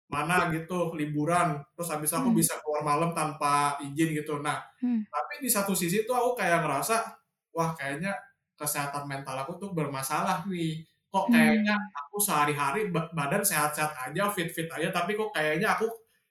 mana 0.09 0.49
gitu 0.49 0.91
liburan 0.97 1.61
terus 1.77 1.93
habis 1.93 2.09
aku 2.11 2.33
hmm. 2.33 2.39
bisa 2.41 2.57
keluar 2.65 2.81
malam 2.81 3.13
tanpa 3.13 3.77
izin 3.79 4.11
gitu 4.17 4.41
nah 4.41 4.59
hmm. 4.81 5.05
tapi 5.05 5.45
di 5.45 5.53
satu 5.53 5.77
sisi 5.77 6.01
tuh 6.01 6.17
aku 6.17 6.33
kayak 6.33 6.65
ngerasa 6.65 7.13
wah 7.53 7.71
kayaknya 7.77 8.17
kesehatan 8.61 9.09
mental 9.09 9.33
aku 9.41 9.57
tuh 9.57 9.73
bermasalah 9.73 10.45
nih 10.45 10.85
kok 11.11 11.27
kayaknya 11.27 11.75
hmm. 11.75 11.99
aku 12.05 12.17
sehari-hari 12.21 12.87
badan 12.93 13.43
sehat-sehat 13.43 13.91
aja 14.07 14.31
fit-fit 14.31 14.69
aja 14.69 14.93
tapi 14.93 15.17
kok 15.17 15.33
kayaknya 15.33 15.73
aku 15.73 15.89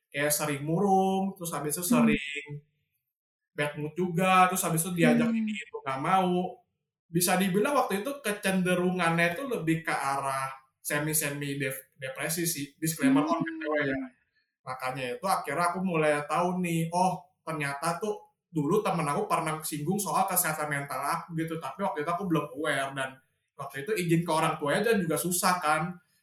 kayak 0.09 0.33
sering 0.33 0.63
murung 0.65 1.37
terus 1.37 1.51
habis 1.53 1.77
itu 1.77 1.85
hmm. 1.85 1.93
sering 1.93 2.49
bad 3.53 3.77
mood 3.77 3.93
juga 3.93 4.49
terus 4.49 4.63
habis 4.65 4.81
itu 4.87 4.97
diajak 4.97 5.29
hmm. 5.29 5.39
ini 5.43 5.53
itu 5.53 5.77
nggak 5.85 6.01
mau 6.01 6.57
bisa 7.11 7.35
dibilang 7.37 7.75
waktu 7.75 8.01
itu 8.01 8.11
kecenderungannya 8.23 9.35
itu 9.35 9.43
lebih 9.51 9.83
ke 9.83 9.93
arah 9.93 10.49
semi 10.81 11.13
semi 11.13 11.61
depresi 12.01 12.49
sih 12.49 12.73
disclaimer 12.81 13.21
hmm. 13.21 13.33
on 13.37 13.41
ya 13.85 13.99
makanya 14.65 15.19
itu 15.19 15.27
akhirnya 15.29 15.77
aku 15.77 15.79
mulai 15.85 16.25
tahu 16.25 16.63
nih 16.65 16.89
oh 16.95 17.21
ternyata 17.45 18.01
tuh 18.01 18.30
dulu 18.51 18.83
temen 18.83 19.07
aku 19.07 19.31
pernah 19.31 19.63
singgung 19.63 19.97
soal 19.97 20.27
kesehatan 20.27 20.67
mental 20.67 20.99
aku 20.99 21.39
gitu 21.39 21.63
tapi 21.63 21.87
waktu 21.87 22.03
itu 22.03 22.11
aku 22.11 22.27
belum 22.27 22.51
aware 22.59 22.91
dan 22.99 23.15
waktu 23.61 23.85
itu 23.85 23.93
izin 23.93 24.25
ke 24.25 24.33
orang 24.33 24.57
tuanya 24.57 24.91
dan 24.91 24.97
juga 25.05 25.21
susah 25.21 25.61
kan. 25.61 25.83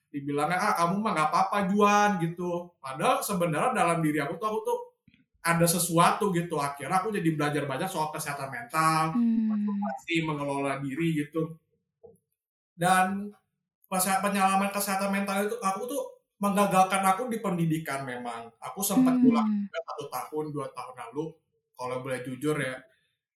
Dibilangnya 0.09 0.57
ah 0.57 0.73
kamu 0.81 1.03
mah 1.03 1.11
nggak 1.13 1.29
apa-apa 1.29 1.57
Juan 1.69 2.09
gitu. 2.17 2.73
Padahal 2.81 3.21
sebenarnya 3.21 3.77
dalam 3.77 4.01
diri 4.01 4.17
aku 4.17 4.33
tuh 4.41 4.47
aku 4.49 4.59
tuh 4.65 4.77
ada 5.45 5.67
sesuatu 5.69 6.33
gitu. 6.33 6.57
Akhirnya 6.57 6.97
aku 6.99 7.13
jadi 7.13 7.29
belajar 7.37 7.63
banyak 7.69 7.85
soal 7.85 8.09
kesehatan 8.09 8.49
mental 8.49 9.13
hmm. 9.13 9.77
pasti 9.77 10.25
mengelola 10.25 10.81
diri 10.81 11.21
gitu. 11.21 11.53
Dan 12.73 13.29
penyalaman 13.93 14.73
kesehatan 14.73 15.13
mental 15.13 15.45
itu 15.45 15.55
aku 15.61 15.85
tuh 15.85 16.03
menggagalkan 16.41 17.03
aku 17.05 17.29
di 17.29 17.37
pendidikan 17.37 18.01
memang. 18.01 18.49
Aku 18.63 18.81
sempat 18.81 19.13
hmm. 19.15 19.23
pulang 19.23 19.47
satu 19.69 20.05
tahun 20.09 20.45
dua 20.49 20.67
tahun 20.73 20.95
lalu 20.97 21.35
kalau 21.77 22.01
boleh 22.01 22.25
jujur 22.25 22.57
ya. 22.57 22.75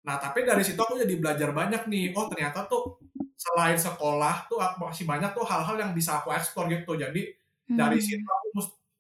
Nah, 0.07 0.15
tapi 0.21 0.47
dari 0.47 0.63
situ 0.63 0.79
aku 0.79 0.95
jadi 1.01 1.19
belajar 1.19 1.51
banyak 1.51 1.89
nih. 1.91 2.15
Oh, 2.15 2.31
ternyata 2.31 2.63
tuh 2.69 3.01
selain 3.35 3.75
sekolah 3.75 4.47
tuh 4.47 4.57
masih 4.79 5.03
banyak 5.03 5.35
tuh 5.35 5.43
hal-hal 5.43 5.75
yang 5.75 5.91
bisa 5.91 6.23
aku 6.23 6.31
eksplor 6.31 6.71
gitu. 6.71 6.95
Jadi 6.95 7.27
hmm. 7.67 7.75
dari 7.75 7.99
situ 7.99 8.23
aku 8.23 8.47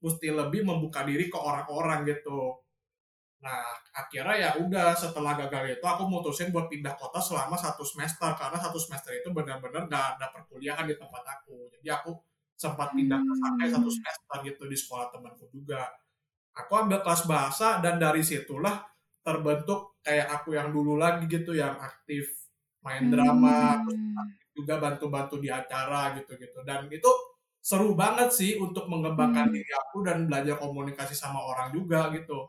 mesti 0.03 0.27
lebih 0.29 0.67
membuka 0.67 1.07
diri 1.07 1.31
ke 1.31 1.39
orang-orang 1.39 2.03
gitu. 2.05 2.59
Nah, 3.37 3.63
akhirnya 3.93 4.35
ya 4.35 4.49
udah 4.59 4.97
setelah 4.97 5.37
gagal 5.37 5.77
itu 5.77 5.85
aku 5.85 6.09
mutusin 6.09 6.49
buat 6.49 6.67
pindah 6.67 6.97
kota 6.97 7.21
selama 7.21 7.53
satu 7.53 7.85
semester 7.85 8.33
karena 8.33 8.57
satu 8.57 8.81
semester 8.81 9.13
itu 9.13 9.29
benar-benar 9.29 9.85
gak 9.85 10.17
ada 10.17 10.33
perkuliahan 10.33 10.89
di 10.89 10.97
tempat 10.97 11.23
aku. 11.23 11.69
Jadi 11.77 11.87
aku 11.87 12.17
sempat 12.57 12.91
pindah 12.97 13.21
ke 13.21 13.33
sana 13.37 13.63
satu 13.69 13.89
hmm. 13.89 13.95
semester 14.01 14.35
gitu 14.43 14.63
di 14.65 14.77
sekolah 14.77 15.07
temanku 15.13 15.45
juga. 15.53 15.85
Aku 16.57 16.73
ambil 16.73 17.05
kelas 17.05 17.29
bahasa 17.29 17.77
dan 17.79 18.01
dari 18.01 18.25
situlah 18.25 18.96
terbentuk 19.27 19.99
kayak 19.99 20.31
aku 20.31 20.55
yang 20.55 20.71
dulu 20.71 20.95
lagi 20.95 21.27
gitu 21.27 21.51
yang 21.51 21.75
aktif 21.83 22.31
main 22.79 23.11
drama 23.11 23.75
hmm. 23.75 23.83
terus 23.83 23.99
juga 24.55 24.79
bantu-bantu 24.79 25.35
di 25.43 25.51
acara 25.51 26.15
gitu-gitu 26.15 26.63
dan 26.63 26.87
itu 26.87 27.11
seru 27.59 27.91
banget 27.91 28.31
sih 28.31 28.55
untuk 28.55 28.87
mengembangkan 28.87 29.51
hmm. 29.51 29.53
diri 29.59 29.71
aku 29.75 30.07
dan 30.07 30.31
belajar 30.31 30.55
komunikasi 30.55 31.11
sama 31.11 31.43
orang 31.43 31.75
juga 31.75 32.07
gitu 32.15 32.47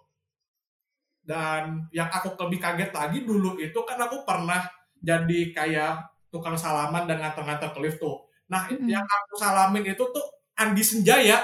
dan 1.26 1.90
yang 1.90 2.06
aku 2.14 2.38
lebih 2.46 2.62
kaget 2.62 2.94
lagi 2.94 3.26
dulu 3.26 3.58
itu 3.58 3.76
kan 3.82 3.98
aku 3.98 4.22
pernah 4.22 4.62
jadi 5.02 5.50
kayak 5.50 6.14
tukang 6.30 6.54
salaman 6.54 7.10
dan 7.10 7.18
nganter-nganter 7.18 7.74
ke 7.74 7.78
lift 7.82 7.98
tuh 7.98 8.22
nah 8.46 8.70
hmm. 8.70 8.86
yang 8.86 9.02
aku 9.02 9.34
salamin 9.34 9.82
itu 9.82 10.04
tuh 10.14 10.26
Andi 10.54 10.86
Senjaya 10.86 11.42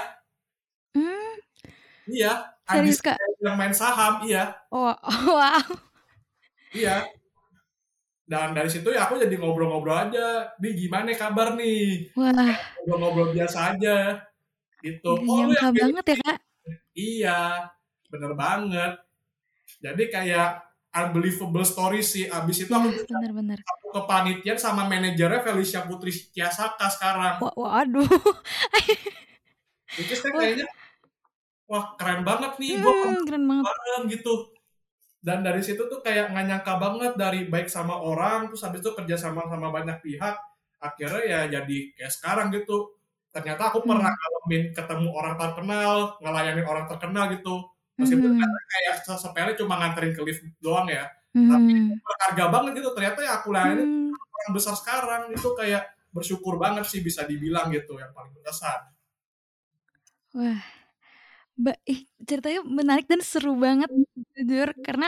hmm. 0.95 1.43
iya 2.07 2.55
Serius 2.65 2.97
kak? 2.97 3.13
Yang 3.45 3.55
main 3.61 3.73
saham, 3.77 4.13
iya. 4.25 4.57
Oh, 4.73 4.89
wow. 5.37 5.61
Iya. 6.73 7.05
Dan 8.25 8.57
dari 8.57 8.73
situ 8.73 8.89
ya 8.89 9.05
aku 9.05 9.21
jadi 9.21 9.37
ngobrol-ngobrol 9.37 10.09
aja. 10.09 10.49
Nih 10.57 10.73
gimana 10.73 11.13
kabar 11.13 11.53
nih? 11.53 12.09
Wah. 12.17 12.33
Ngobrol-ngobrol 12.81 13.37
biasa 13.37 13.77
aja. 13.77 14.25
Gitu. 14.81 15.05
Oh, 15.05 15.45
yang 15.45 15.53
banget 15.77 16.05
ya 16.09 16.17
kak? 16.25 16.37
Iya, 16.97 17.69
bener 18.09 18.33
banget. 18.33 18.97
Jadi 19.77 20.03
kayak 20.09 20.65
unbelievable 20.89 21.61
story 21.61 22.01
sih. 22.01 22.25
Abis 22.25 22.65
itu 22.65 22.73
aku 22.73 22.89
ya, 22.89 23.05
bener, 23.13 23.31
bener. 23.37 23.59
aku 23.61 23.93
kepanitian 23.93 24.57
sama 24.57 24.89
manajernya 24.89 25.45
Felicia 25.45 25.85
Putri 25.85 26.09
Tiasaka 26.09 26.89
sekarang. 26.89 27.45
Waduh. 27.45 28.09
Itu 30.01 30.13
saya 30.17 30.33
kayaknya 30.33 30.65
wah 31.65 31.97
keren 31.97 32.21
banget 32.21 32.57
nih 32.61 32.77
gue 32.77 32.93
hmm, 32.93 33.25
keren 33.25 33.45
banget 33.49 33.65
bareng 33.65 34.03
gitu 34.13 34.35
dan 35.25 35.41
dari 35.41 35.61
situ 35.65 35.81
tuh 35.89 36.05
kayak 36.05 36.29
nggak 36.29 36.45
nyangka 36.45 36.73
banget 36.77 37.13
dari 37.17 37.49
baik 37.49 37.65
sama 37.65 37.97
orang 37.97 38.53
terus 38.53 38.61
habis 38.61 38.85
itu 38.85 38.93
kerja 38.93 39.17
sama 39.17 39.49
sama 39.49 39.73
banyak 39.73 39.97
pihak 40.05 40.37
akhirnya 40.77 41.21
ya 41.25 41.39
jadi 41.49 41.77
kayak 41.97 42.13
sekarang 42.13 42.53
gitu 42.53 42.93
ternyata 43.33 43.73
aku 43.73 43.81
hmm. 43.81 43.89
pernah 43.89 44.11
ngalamin 44.13 44.63
ketemu 44.71 45.09
orang 45.11 45.35
terkenal 45.35 45.97
ngelayani 46.21 46.61
orang 46.61 46.85
terkenal 46.85 47.25
gitu 47.33 47.55
meskipun 47.97 48.37
hmm. 48.37 48.45
kayak 48.69 48.95
sepele 49.17 49.51
cuma 49.57 49.81
nganterin 49.81 50.13
ke 50.13 50.21
lift 50.21 50.45
doang 50.61 50.85
ya 50.85 51.09
hmm. 51.33 51.49
tapi 51.49 51.73
berharga 51.99 52.45
banget 52.53 52.71
gitu 52.79 52.89
ternyata 52.93 53.19
ya 53.25 53.41
aku 53.41 53.49
layani 53.49 53.83
hmm. 53.83 54.13
orang 54.13 54.51
besar 54.53 54.77
sekarang 54.77 55.21
itu 55.33 55.49
kayak 55.57 55.89
bersyukur 56.13 56.61
banget 56.61 56.85
sih 56.85 57.01
bisa 57.01 57.25
dibilang 57.25 57.73
gitu 57.73 57.97
yang 57.97 58.13
paling 58.13 58.31
berkesan 58.37 58.79
wah 60.37 60.61
Mbak, 61.57 61.77
ih 61.87 62.03
ceritanya 62.27 62.59
menarik 62.67 63.07
dan 63.07 63.23
seru 63.23 63.55
banget 63.55 63.87
jujur 64.35 64.75
karena, 64.83 65.07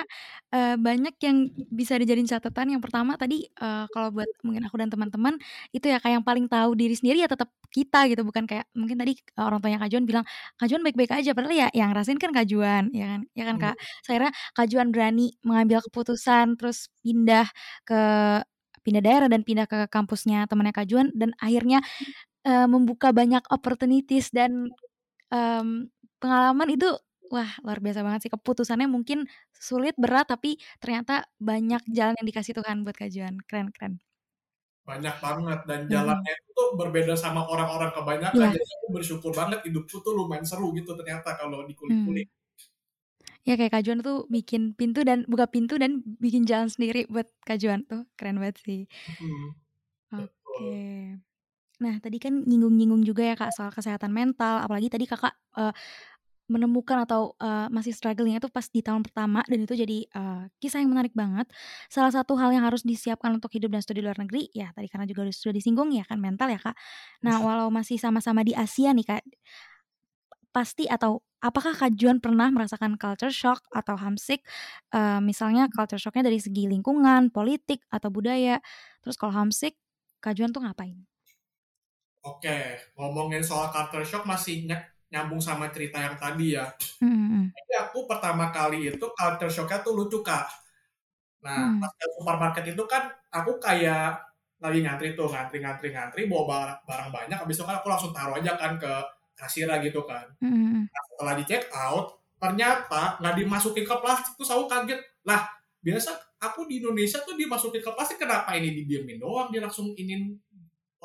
eee, 0.56 0.80
banyak 0.80 1.12
yang 1.20 1.52
bisa 1.68 2.00
dijadiin 2.00 2.24
catatan. 2.32 2.72
Yang 2.72 2.88
pertama 2.88 3.20
tadi, 3.20 3.44
eee, 3.52 3.84
kalau 3.92 4.16
buat 4.16 4.32
mungkin 4.48 4.64
aku 4.64 4.80
dan 4.80 4.88
teman-teman 4.88 5.36
itu 5.76 5.84
ya 5.92 6.00
Kak, 6.00 6.08
yang 6.08 6.24
paling 6.24 6.48
tahu 6.48 6.72
diri 6.80 6.96
sendiri 6.96 7.20
ya 7.20 7.28
tetap 7.28 7.52
kita 7.68 8.08
gitu, 8.08 8.24
bukan 8.24 8.48
kayak 8.48 8.64
mungkin 8.72 8.96
tadi, 8.96 9.20
eee, 9.20 9.44
orang 9.44 9.60
tuanya 9.60 9.80
Kak 9.84 9.92
Juan 9.92 10.06
bilang, 10.08 10.24
"Kak 10.56 10.68
Juan 10.72 10.82
baik-baik 10.88 11.12
aja," 11.20 11.36
padahal 11.36 11.52
ya 11.52 11.68
yang 11.76 11.92
ngerasain 11.92 12.16
kan 12.16 12.32
Kak 12.32 12.48
Juan, 12.48 12.84
ya 12.96 13.06
kan 13.12 13.22
ya 13.36 13.44
kan 13.44 13.56
Mhm. 13.60 13.60
Kak? 13.60 13.76
Terus 14.08 14.10
akhirnya 14.16 14.32
Kak 14.56 14.68
Juan 14.72 14.88
berani 14.96 15.26
mengambil 15.44 15.84
keputusan, 15.84 16.56
terus 16.56 16.88
pindah 17.04 17.44
ke 17.84 18.00
pindah 18.88 19.04
daerah 19.04 19.28
dan 19.28 19.44
pindah 19.44 19.68
ke 19.68 19.92
kampusnya 19.92 20.48
temennya 20.48 20.72
Kak 20.72 20.88
Juan 20.88 21.12
dan 21.12 21.36
akhirnya, 21.44 21.84
eee, 22.48 22.68
membuka 22.72 23.12
banyak 23.16 23.44
opportunities 23.54 24.30
dan, 24.36 24.74
mmm, 25.34 25.90
pengalaman 26.22 26.70
itu 26.76 26.88
wah 27.34 27.50
luar 27.66 27.80
biasa 27.86 28.00
banget 28.06 28.20
sih. 28.28 28.32
Keputusannya 28.36 28.88
mungkin 28.90 29.28
sulit, 29.54 29.96
berat, 30.00 30.26
tapi 30.34 30.58
ternyata 30.82 31.28
banyak 31.42 31.82
jalan 31.98 32.16
yang 32.20 32.28
dikasih 32.30 32.54
Tuhan 32.58 32.78
buat 32.86 32.96
Kak 32.98 33.10
Juan. 33.14 33.36
Keren 33.48 33.70
keren. 33.76 34.00
Banyak 34.90 35.16
banget 35.26 35.60
dan 35.70 35.82
Mhm. 35.90 35.92
jalannya 35.94 36.32
itu 36.40 36.50
tuh 36.58 36.68
berbeda 36.80 37.14
sama 37.24 37.42
orang-orang 37.54 37.92
kebanyakan. 37.98 38.48
Iya. 38.48 38.52
Jadi 38.56 38.72
aku 38.78 38.88
bersyukur 38.96 39.32
banget 39.40 39.60
hidupku 39.68 39.98
tuh 40.06 40.14
lumayan 40.20 40.46
seru 40.48 40.68
gitu 40.78 40.92
ternyata 41.00 41.30
kalau 41.40 41.60
Mmm. 41.90 42.24
dikulik-kulik. 42.24 42.28
Ya 43.46 43.54
kayak 43.60 43.74
Kak 43.76 43.84
Juan 43.86 44.00
tuh 44.02 44.26
bikin 44.32 44.74
pintu 44.80 45.02
dan 45.06 45.28
buka 45.28 45.46
pintu 45.50 45.76
dan 45.82 46.02
bikin 46.24 46.44
jalan 46.50 46.70
sendiri 46.72 47.06
buat 47.12 47.28
Kak 47.46 47.58
Juan 47.62 47.84
tuh 47.90 48.08
keren 48.18 48.40
banget 48.42 48.58
sih. 48.64 48.88
Betul. 49.08 49.58
Oke. 50.12 51.20
Nah 51.78 52.02
tadi 52.02 52.18
kan 52.18 52.42
nyinggung-nyinggung 52.46 53.06
juga 53.06 53.22
ya 53.22 53.36
Kak 53.38 53.54
soal 53.54 53.70
kesehatan 53.70 54.10
mental, 54.10 54.66
apalagi 54.66 54.90
tadi 54.90 55.06
Kakak, 55.06 55.34
eee, 55.58 55.74
menemukan 56.52 57.04
atau, 57.06 57.36
eee, 57.42 57.68
masih 57.74 57.92
struggling-nya 57.96 58.40
tuh 58.44 58.52
pas 58.54 58.66
di 58.72 58.82
tahun 58.86 59.04
pertama 59.06 59.44
dan 59.50 59.60
itu 59.66 59.76
jadi, 59.78 60.00
eee, 60.10 60.44
kisah 60.64 60.82
yang 60.84 60.92
menarik 60.94 61.14
banget. 61.18 61.48
Salah 61.92 62.12
satu 62.14 62.36
hal 62.40 62.52
yang 62.56 62.66
harus 62.68 62.82
disiapkan 62.88 63.34
untuk 63.38 63.52
hidup 63.54 63.72
dan 63.76 63.82
studi 63.86 64.02
luar 64.06 64.18
negeri, 64.20 64.50
ya 64.56 64.72
tadi 64.76 64.88
karena 64.92 65.06
juga 65.10 65.28
sudah 65.34 65.56
disinggung 65.58 65.92
ya 65.96 66.04
kan 66.08 66.18
mental 66.22 66.50
ya 66.54 66.60
Kak. 66.62 66.76
Nah 67.26 67.38
walau 67.44 67.70
masih 67.74 67.98
sama-sama 68.02 68.42
di 68.48 68.54
Asia 68.58 68.92
nih 68.96 69.06
Kak, 69.08 69.24
pasti 70.56 70.90
atau 70.90 71.22
apakah 71.44 71.74
Kak 71.78 71.94
Juan 72.00 72.18
pernah 72.24 72.50
merasakan 72.50 72.98
culture 73.00 73.32
shock 73.34 73.62
atau 73.72 73.96
homesick? 74.00 74.42
Eee, 74.96 75.20
misalnya 75.24 75.70
culture 75.72 76.00
shock-nya 76.02 76.26
dari 76.30 76.40
segi 76.42 76.66
lingkungan, 76.70 77.30
politik, 77.34 77.84
atau 77.94 78.10
budaya. 78.14 78.60
Terus 79.04 79.16
kalau 79.20 79.34
homesick, 79.38 79.78
Kak 80.24 80.34
Juan 80.38 80.52
tuh 80.56 80.64
ngapain? 80.66 81.17
Oke, 82.28 82.58
ngomongin 82.98 83.40
soal 83.46 83.68
culture 83.72 84.04
shock 84.04 84.24
masih 84.28 84.68
nya 84.68 84.78
nyambung 85.14 85.40
sama 85.40 85.72
cerita 85.72 85.98
yang 86.04 86.16
tadi 86.20 86.58
ya. 86.58 86.66
Mhm. 87.02 87.54
Jadi 87.56 87.74
aku 87.84 88.06
pertama 88.10 88.52
kali 88.56 88.92
itu 88.92 89.06
culture 89.18 89.52
shock-nya 89.54 89.80
tuh 89.86 89.94
lucu, 89.98 90.20
Kak. 90.26 90.46
Nah, 91.46 91.74
Mhm. 91.74 91.82
pas 91.82 91.92
ke 92.00 92.06
supermarket 92.18 92.66
itu 92.74 92.84
kan 92.90 93.04
aku 93.34 93.52
kayak 93.62 94.20
lagi 94.64 94.80
ngantri 94.86 95.14
tuh, 95.20 95.30
ngantri 95.30 95.60
ngantri 95.64 95.90
ngantri 95.96 96.22
bawa 96.32 96.80
barang 96.88 97.10
banyak, 97.14 97.38
habis 97.44 97.58
itu 97.60 97.66
kan 97.68 97.78
aku 97.82 97.88
langsung 97.94 98.12
taruh 98.16 98.36
aja 98.40 98.54
kan 98.58 98.78
ke 98.82 98.92
kasirnya 99.38 99.78
gitu 99.86 100.02
kan. 100.10 100.26
Mhm. 100.42 100.88
Nah, 100.94 101.04
setelah 101.14 101.34
di-check 101.40 101.64
out, 101.74 102.20
ternyata 102.42 103.18
nggak 103.22 103.36
dimasukin 103.42 103.86
ke 103.88 103.96
plastik, 104.02 104.34
terus 104.38 104.52
aku 104.54 104.66
kaget, 104.70 105.00
"Lah, 105.28 105.46
biasa 105.82 106.12
aku 106.42 106.66
di 106.70 106.82
Indonesia 106.84 107.20
tuh 107.26 107.36
dimasukin 107.38 107.82
ke 107.82 107.92
plastik, 107.94 108.18
kenapa 108.22 108.54
ini 108.58 108.74
didiemin 108.84 109.18
doang, 109.22 109.50
dia 109.54 109.62
langsung 109.64 109.94
iniin 109.98 110.38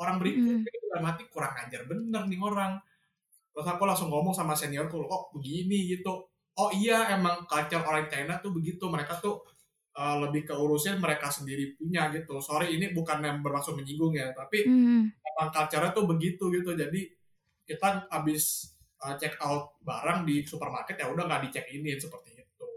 orang 0.03 0.17
berikutnya?" 0.21 0.59
Jadi 0.67 0.77
dalam 0.91 1.05
hati, 1.11 1.23
kurang 1.33 1.53
ajar 1.63 1.81
bener 1.89 2.23
nih 2.31 2.39
orang. 2.43 2.73
Terus 3.53 3.67
aku 3.69 3.83
langsung 3.89 4.09
ngomong 4.13 4.33
sama 4.37 4.53
seniorku, 4.57 4.97
"Kok 5.07 5.35
begini?" 5.37 5.89
gitu. 5.97 6.27
"Oh 6.59 6.69
iya, 6.75 7.13
emang 7.17 7.45
culture 7.49 7.83
orang 7.85 8.07
China 8.11 8.39
tuh 8.43 8.51
begitu, 8.55 8.85
mereka 8.91 9.17
tuh 9.23 9.45
eee, 9.97 10.15
lebih 10.27 10.43
ke 10.49 10.53
urusin 10.57 10.97
mereka 11.03 11.29
sendiri 11.33 11.75
punya 11.79 12.09
gitu. 12.15 12.39
Sorry 12.43 12.75
ini 12.77 12.91
bukan 12.97 13.19
yang 13.25 13.39
bermaksud 13.45 13.75
menyinggung 13.79 14.13
ya, 14.17 14.31
tapi 14.37 14.61
Mhm. 14.65 15.13
emang 15.35 15.49
culture-nya 15.55 15.91
tuh 15.97 16.05
begitu 16.09 16.49
gitu. 16.53 16.71
Jadi 16.77 17.01
kita 17.67 18.07
habis 18.13 18.75
eee, 19.03 19.15
check 19.21 19.35
out 19.43 19.77
barang 19.85 20.25
di 20.29 20.43
supermarket 20.47 20.97
ya 21.01 21.07
udah 21.13 21.25
nggak 21.29 21.41
di-check 21.49 21.67
in 21.75 21.85
seperti 22.01 22.31
itu. 22.45 22.67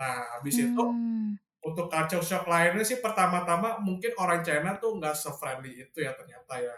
Nah, 0.00 0.38
habis 0.40 0.56
itu 0.62 0.82
Mmm. 0.82 1.36
Untuk 1.66 1.86
culture 1.92 2.24
shock 2.24 2.44
lainnya 2.50 2.82
sih 2.86 2.98
pertama-tama 3.04 3.78
mungkin 3.86 4.12
orang 4.18 4.40
China 4.46 4.76
tuh 4.82 4.98
nggak 4.98 5.14
se-friendly 5.18 5.72
itu 5.88 5.98
ya 6.06 6.12
ternyata 6.18 6.54
ya, 6.62 6.76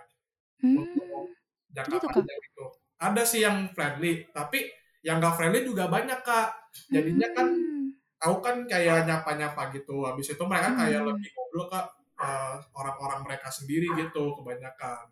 Mmm, 0.62 0.80
untuk 0.80 1.36
jangka 1.74 1.98
gitu, 1.98 2.08
Kak? 2.14 2.26
panjang 2.26 2.40
itu. 2.48 2.64
Ada 3.00 3.22
sih 3.28 3.40
yang 3.46 3.58
friendly, 3.76 4.28
tapi 4.34 4.70
yang 5.06 5.18
nggak 5.22 5.34
friendly 5.38 5.62
juga 5.66 5.86
banyak, 5.92 6.20
Kak. 6.26 6.48
Jadinya 6.94 7.28
kan 7.36 7.46
Mmm. 7.46 7.94
aku 8.22 8.36
kan 8.46 8.56
kayak 8.70 9.06
nyapa-nyapa 9.08 9.62
gitu, 9.76 10.04
habis 10.08 10.28
itu 10.34 10.42
mereka 10.48 10.70
kayak 10.80 11.02
Mhm. 11.02 11.08
lebih 11.08 11.28
ngobrol 11.36 11.66
ke 11.72 11.80
eee, 12.22 12.56
orang-orang 12.78 13.20
mereka 13.26 13.48
sendiri 13.52 13.88
gitu 13.98 14.34
kebanyakan. 14.40 15.10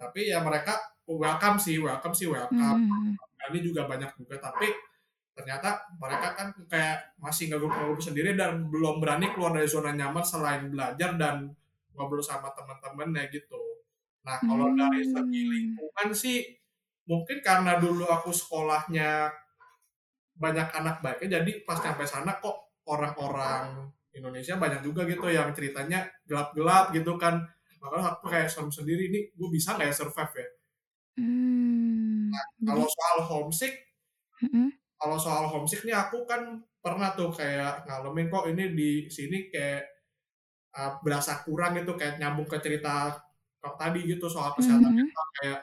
Tapi 0.00 0.20
ya 0.32 0.42
mereka 0.42 0.80
welcome 1.08 1.58
sih 1.62 1.78
welcome 1.82 2.14
sih 2.16 2.26
welcome, 2.30 2.78
mhm. 2.80 3.16
friendly 3.38 3.60
juga 3.64 3.82
banyak 3.90 4.10
juga, 4.20 4.36
tapi 4.42 4.68
ternyata 5.36 5.90
mereka 5.98 6.28
kan 6.38 6.48
kayak 6.70 7.14
masih 7.18 7.50
ngegup-ngegup 7.50 8.00
sendiri 8.02 8.30
dan 8.38 8.70
belum 8.72 9.02
berani 9.02 9.30
keluar 9.34 9.52
dari 9.58 9.66
zona 9.70 9.90
nyaman 9.94 10.22
selain 10.26 10.70
belajar 10.70 11.10
dan 11.18 11.50
ngobrol 11.94 12.22
sama 12.22 12.50
teman-temannya 12.54 13.30
gitu. 13.34 13.58
Nah, 14.26 14.38
kalau 14.46 14.70
dari 14.78 15.02
segi 15.04 15.42
lingkungan 15.52 16.08
sih, 16.16 16.38
mungkin 17.10 17.38
karena 17.44 17.76
dulu 17.82 18.06
aku 18.08 18.30
sekolahnya 18.34 19.30
banyak 20.34 20.68
anak 20.74 20.96
baiknya, 21.04 21.38
jadi 21.40 21.62
pas 21.66 21.78
nyampe 21.82 22.04
sana 22.10 22.32
kok 22.42 22.56
orang-orang 22.90 23.90
Indonesia 24.14 24.54
banyak 24.58 24.82
juga 24.82 25.06
gitu 25.06 25.26
yang 25.30 25.50
ceritanya 25.54 26.10
gelap-gelap 26.26 26.90
gitu 26.94 27.14
kan. 27.18 27.46
Makanya 27.82 28.18
aku 28.18 28.24
kayak 28.32 28.48
serem 28.50 28.70
sendiri, 28.74 29.10
"Nih 29.14 29.22
gue 29.34 29.48
bisa 29.54 29.74
nggak 29.78 29.88
ya 29.90 29.94
survive 29.94 30.34
ya?" 30.42 30.46
Mmm, 31.18 32.30
Kalau 32.66 32.86
jadi 32.86 32.90
soal 32.94 33.18
homesick 33.28 33.74
Mhm. 34.42 34.70
Kalau 35.04 35.18
soal 35.20 35.44
homesick 35.52 35.84
nih 35.84 35.92
aku 35.96 36.24
kan 36.24 36.64
pernah 36.84 37.12
tuh 37.18 37.28
kayak 37.36 37.84
ngalamin 37.88 38.26
kok 38.32 38.48
ini 38.52 38.64
di 38.78 38.90
sini 39.12 39.52
kayak, 39.52 39.82
eee, 40.76 40.90
berasa 41.04 41.32
kurang 41.46 41.72
gitu, 41.78 41.92
kayak 42.00 42.16
nyambung 42.22 42.48
ke 42.52 42.58
cerita 42.64 42.90
Kak 43.62 43.76
tadi 43.80 44.00
gitu 44.10 44.26
soal 44.32 44.52
kesehatan 44.58 44.92
Mhm. 44.92 45.14
mental, 45.14 45.26
kayak 45.40 45.60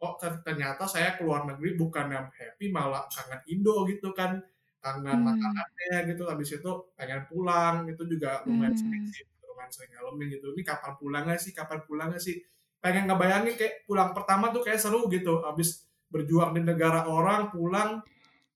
kok 0.00 0.14
ter 0.22 0.32
ternyata 0.46 0.84
saya 0.90 1.08
ke 1.18 1.22
luar 1.26 1.42
negeri 1.50 1.70
bukan 1.80 2.06
yang 2.14 2.26
happy, 2.38 2.66
malah 2.74 3.04
kangen 3.12 3.42
Indo 3.52 3.84
gitu 3.90 4.10
kan, 4.16 4.40
kangen 4.84 5.04
Mmm. 5.12 5.24
makanannya 5.26 5.94
gitu, 6.14 6.22
habis 6.30 6.50
itu 6.58 6.70
pengen 6.98 7.22
pulang, 7.30 7.76
itu 7.92 8.02
juga 8.12 8.42
lumayan 8.48 8.74
sering 8.76 9.02
Mmm. 9.02 9.14
sih, 9.14 9.22
lumayan 9.48 9.72
sering 9.74 9.90
ngalamin 9.96 10.28
gitu, 10.38 10.46
"Ini 10.56 10.62
kapan 10.66 10.94
pulangnya 11.00 11.36
sih 11.42 11.52
kapan 11.56 11.80
pulangnya 11.88 12.20
sih?" 12.22 12.36
Pengen 12.84 13.04
ngebayangin 13.10 13.54
kayak 13.60 13.74
pulang 13.88 14.10
pertama 14.16 14.52
tuh 14.54 14.62
kayak 14.66 14.80
seru 14.82 15.06
gitu, 15.12 15.42
habis 15.46 15.88
berjuang 16.12 16.52
di 16.58 16.62
negara 16.66 17.06
orang, 17.10 17.50
pulang 17.54 18.02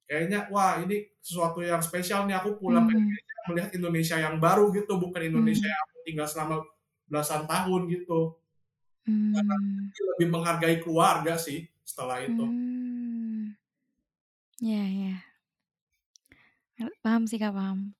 kayaknya, 0.08 0.38
"Wah 0.54 0.80
ini 0.84 0.94
sesuatu 1.22 1.60
yang 1.64 1.82
spesial 1.84 2.24
nih, 2.28 2.36
aku 2.40 2.50
pulang 2.62 2.84
ke. 2.90 2.96
Indonesia 2.96 3.36
melihat 3.50 3.70
Indonesia 3.78 4.16
yang 4.26 4.36
baru 4.44 4.64
gitu, 4.76 4.92
bukan 5.02 5.22
Indonesia 5.30 5.66
Mmm. 5.66 5.72
yang 5.72 5.82
aku 5.88 5.96
tinggal 6.08 6.26
selama 6.30 6.56
belasan 7.10 7.42
tahun," 7.50 7.82
gitu. 7.94 8.14
Karena 9.34 9.54
Mmm. 9.60 9.92
jadi 9.94 10.02
lebih 10.16 10.28
menghargai 10.34 10.76
keluarga 10.84 11.34
sih 11.40 11.60
setelah 11.86 12.18
itu. 12.24 12.44
Iya 14.60 14.82
iya. 14.94 15.08
Eee, 16.76 16.90
paham 17.04 17.24
sih 17.30 17.38
Kak, 17.40 17.54
paham. 17.56 17.94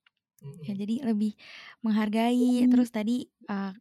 Ya 0.67 0.73
Mhm. 0.73 0.79
jadi 0.79 1.03
lebih 1.09 1.35
menghargai, 1.85 2.67
terus 2.71 2.91
tadi, 2.95 3.29
eee, 3.51 3.73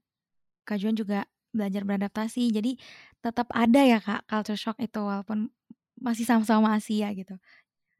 Kak 0.68 0.78
Juan 0.82 0.96
juga 0.98 1.26
belajar 1.56 1.84
beradaptasi, 1.88 2.52
jadi 2.54 2.78
tetap 3.24 3.50
ada 3.56 3.82
ya 3.86 4.00
Kak 4.04 4.28
culture 4.30 4.60
shock 4.60 4.78
itu 4.84 5.00
walaupun 5.02 5.50
masih 6.02 6.26
sama-sama 6.30 6.76
Asia 6.78 7.12
gitu. 7.18 7.38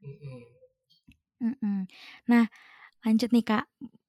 Mhm. 0.02 0.44
Mhm. 1.40 1.86
Nah 2.30 2.44
lanjut 3.06 3.30
nih 3.34 3.44
Kak, 3.46 3.64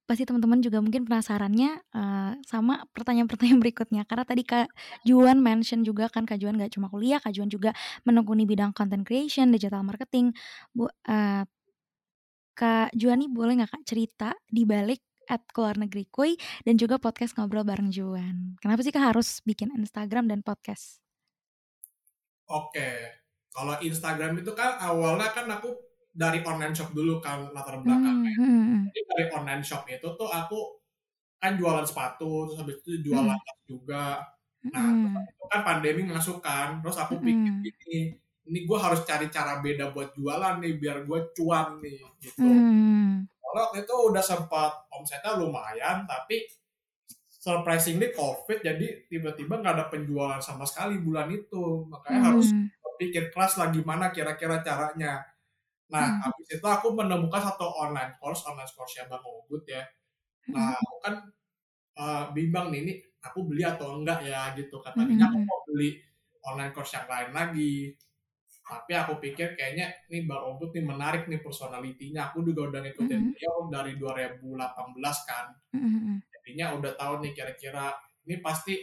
pasti 0.10 0.23
teman-teman 0.28 0.62
juga 0.63 0.80
mungkin 0.84 1.06
penasarannya, 1.08 1.71
eee, 1.95 2.32
sama 2.47 2.86
pertanyaan-pertanyaan 2.95 3.62
berikutnya 3.65 4.04
karena 4.10 4.25
tadi 4.28 4.43
Kak 4.47 4.69
Juan 5.08 5.39
mention 5.41 5.82
juga 5.88 6.10
kan 6.13 6.25
Kak 6.30 6.39
Juan 6.41 6.58
nggak 6.60 6.73
cuma 6.78 6.88
kuliah, 6.93 7.19
Kak 7.23 7.34
Juan 7.36 7.49
juga 7.52 7.73
menekuni 8.08 8.45
bidang 8.49 8.73
content 8.78 9.04
creation, 9.08 9.49
digital 9.54 9.84
marketing. 9.86 10.34
Bu 10.75 10.89
eee 11.10 11.45
Kak 12.60 12.89
Juan 12.99 13.17
nih 13.21 13.32
boleh 13.38 13.54
nggak 13.58 13.71
Kak 13.73 13.84
cerita 13.89 14.30
di 14.56 14.63
balik 14.71 15.02
@keluarnegeri_kuy 15.56 16.32
dan 16.65 16.75
juga 16.82 16.95
podcast 17.06 17.34
ngobrol 17.38 17.65
bareng 17.69 17.89
Juan. 17.93 18.36
Kenapa 18.62 18.82
sih 18.86 18.93
Kak 18.93 19.13
harus 19.13 19.41
bikin 19.45 19.69
Instagram 19.78 20.25
dan 20.30 20.41
podcast? 20.45 20.86
Oke, 22.47 22.86
kalau 23.56 23.76
Instagram 23.82 24.32
itu 24.42 24.52
kan 24.60 24.78
awalnya 24.82 25.28
kan 25.36 25.46
aku 25.50 25.68
dari 26.14 26.40
online 26.46 26.74
shop 26.78 26.90
dulu 26.98 27.20
kan 27.26 27.50
latar 27.56 27.78
belakangnya. 27.86 28.34
Mmm, 28.38 28.46
mhm 28.46 28.62
mhm. 28.66 28.92
Jadi 28.94 29.00
dari 29.10 29.26
online 29.38 29.64
shop 29.66 29.84
itu 29.92 30.08
tuh 30.20 30.30
aku 30.30 30.58
kan 31.42 31.54
jualan 31.60 31.86
sepatu, 31.88 32.48
terus 32.50 32.58
habis 32.62 32.78
itu 32.84 32.92
jualan 33.12 33.38
tas 33.46 33.60
juga. 33.70 34.04
Nah, 34.74 34.84
habis 34.92 35.12
itu 35.32 35.46
kan 35.52 35.62
pandemi 35.68 36.02
masuk 36.08 36.38
kan, 36.46 36.68
terus 36.84 36.98
aku 37.00 37.16
pikir 37.26 37.52
Mhm. 37.52 37.64
gini, 37.64 37.96
ini 38.50 38.60
gue 38.68 38.78
harus 38.80 39.02
cari 39.10 39.28
cara 39.34 39.62
beda 39.64 39.92
buat 39.96 40.10
jualan 40.18 40.56
nih 40.64 40.74
biar 40.82 40.98
gue 41.08 41.20
cuan 41.38 41.80
nih 41.84 42.00
gitu. 42.24 42.44
Hmm. 42.44 43.30
Kalau 43.44 43.66
itu 43.80 43.94
udah 44.12 44.24
sempat 44.26 44.72
omsetnya 44.94 45.34
lumayan 45.40 46.06
tapi 46.10 46.46
surprisingly 47.39 48.12
covid 48.17 48.60
jadi 48.67 49.08
tiba-tiba 49.12 49.54
nggak 49.62 49.73
ada 49.78 49.86
penjualan 49.93 50.41
sama 50.43 50.65
sekali 50.67 50.99
bulan 50.99 51.32
itu 51.32 51.88
makanya 51.88 52.21
harus 52.36 52.52
Hmm. 52.52 52.69
pikir 52.99 53.32
keras 53.34 53.56
lah 53.60 53.71
gimana 53.71 54.12
kira-kira 54.12 54.60
caranya. 54.60 55.23
Nah, 55.93 56.06
Hmm. 56.06 56.21
habis 56.23 56.47
itu 56.52 56.67
aku 56.67 56.93
menemukan 56.95 57.41
satu 57.41 57.65
online 57.65 58.15
course, 58.21 58.43
online 58.49 58.69
course-nya 58.75 59.06
Bang 59.12 59.23
Ogut 59.25 59.63
ya. 59.69 59.84
Nah, 60.56 60.71
Hmm. 60.71 60.73
aku 60.78 60.95
kan 61.06 61.15
eh, 61.99 62.23
bimbang 62.36 62.67
nih, 62.73 62.80
ini 62.86 62.93
aku 63.28 63.39
beli 63.49 63.63
atau 63.67 63.88
enggak 63.99 64.19
ya 64.28 64.56
gitu. 64.60 64.80
Kan 64.86 64.95
Hmm, 64.95 65.06
aku 65.28 65.38
hmm. 65.38 65.49
mau 65.49 65.60
beli 65.69 65.99
online 66.47 66.71
course 66.75 66.93
yang 66.97 67.08
lain 67.12 67.30
lagi. 67.36 67.73
Tapi 68.69 68.93
aku 68.95 69.13
pikir 69.23 69.47
kayaknya 69.58 69.86
nih 70.12 70.23
Bang 70.30 70.43
Ogut 70.49 70.71
nih 70.75 70.86
menarik 70.86 71.23
nih 71.32 71.41
personalitinya. 71.45 72.32
Aku 72.32 72.45
juga 72.47 72.62
udah 72.69 72.80
ngikutin 72.86 73.21
Hmm. 73.21 73.34
beliau 73.34 73.56
dari 73.73 73.93
2018 74.02 75.17
kan. 75.30 75.47
Hmm, 75.73 75.80
hmm, 75.82 76.19
Jadinya 76.50 76.74
udah 76.82 76.92
tahu 76.98 77.22
nih 77.22 77.38
kira-kira 77.38 77.94
ini 78.26 78.42
pasti 78.42 78.74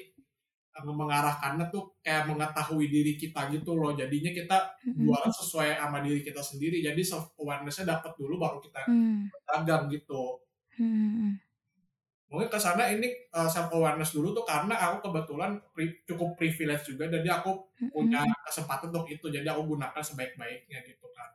eh, 0.70 0.84
mengarahkannya 0.86 1.66
tuh 1.74 1.98
kayak 1.98 2.30
mengetahui 2.30 2.86
diri 2.86 3.18
kita 3.18 3.50
gitu 3.50 3.74
loh. 3.74 3.90
Jadinya 3.90 4.30
kita 4.30 4.58
hmm. 4.86 5.02
jualan 5.02 5.32
sesuai 5.34 5.82
sama 5.82 5.98
diri 5.98 6.22
kita 6.22 6.38
sendiri. 6.38 6.78
Jadi 6.78 7.02
self 7.02 7.34
awareness-nya 7.42 7.98
dapat 7.98 8.14
dulu 8.14 8.38
baru 8.38 8.62
kita 8.62 8.86
Hmm. 8.86 9.26
dagang 9.50 9.90
gitu. 9.90 10.38
Hmm. 10.78 11.42
Mungkin 12.30 12.50
ke 12.50 12.58
sana 12.58 12.86
ini 12.90 13.06
self 13.32 13.70
awareness 13.72 14.14
dulu 14.14 14.30
tuh 14.30 14.46
karena 14.46 14.74
aku 14.78 15.10
kebetulan 15.10 15.58
pri- 15.74 16.02
cukup 16.06 16.34
privilege 16.38 16.86
juga 16.90 17.06
jadi 17.10 17.38
aku 17.42 17.50
punya 17.90 18.22
Hmm. 18.22 18.34
kesempatan 18.46 18.94
untuk 18.94 19.10
itu. 19.10 19.26
Jadi 19.26 19.46
aku 19.50 19.74
gunakan 19.74 20.02
sebaik-baiknya 20.02 20.86
gitu 20.86 21.06
kan. 21.10 21.30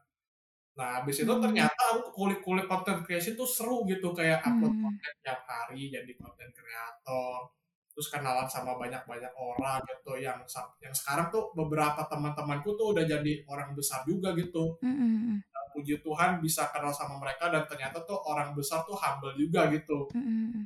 Nah, 0.72 1.04
habis 1.04 1.20
itu 1.20 1.28
Hmm. 1.28 1.44
ternyata 1.44 1.82
aku 1.92 2.16
kulik-kulik 2.16 2.64
content 2.66 3.04
creation 3.04 3.36
tuh 3.36 3.48
seru 3.48 3.84
gitu 3.84 4.16
kayak 4.16 4.40
upload 4.40 4.72
Hmm. 4.72 4.84
konten 4.88 5.14
tiap 5.20 5.44
hari 5.44 5.92
jadi 5.92 6.12
content 6.16 6.52
creator. 6.56 7.52
Terus 7.92 8.08
kenalan 8.08 8.48
sama 8.48 8.80
banyak-banyak 8.80 9.36
orang 9.36 9.84
gitu 9.84 10.16
yang 10.16 10.40
yang 10.80 10.96
sekarang 10.96 11.28
tuh 11.28 11.52
beberapa 11.52 12.08
teman-temanku 12.08 12.72
tuh 12.80 12.96
udah 12.96 13.04
jadi 13.04 13.44
orang 13.52 13.76
besar 13.76 14.08
juga 14.08 14.32
gitu. 14.32 14.80
Hmm. 14.80 15.44
Dan 15.44 15.64
puji 15.76 16.00
Tuhan 16.00 16.40
bisa 16.40 16.72
kenal 16.72 16.96
sama 16.96 17.20
mereka 17.20 17.52
dan 17.52 17.68
ternyata 17.68 18.00
tuh 18.08 18.16
orang 18.24 18.56
besar 18.56 18.88
tuh 18.88 18.96
humble 18.96 19.36
juga 19.36 19.68
gitu. 19.76 20.08
Hmm. 20.16 20.64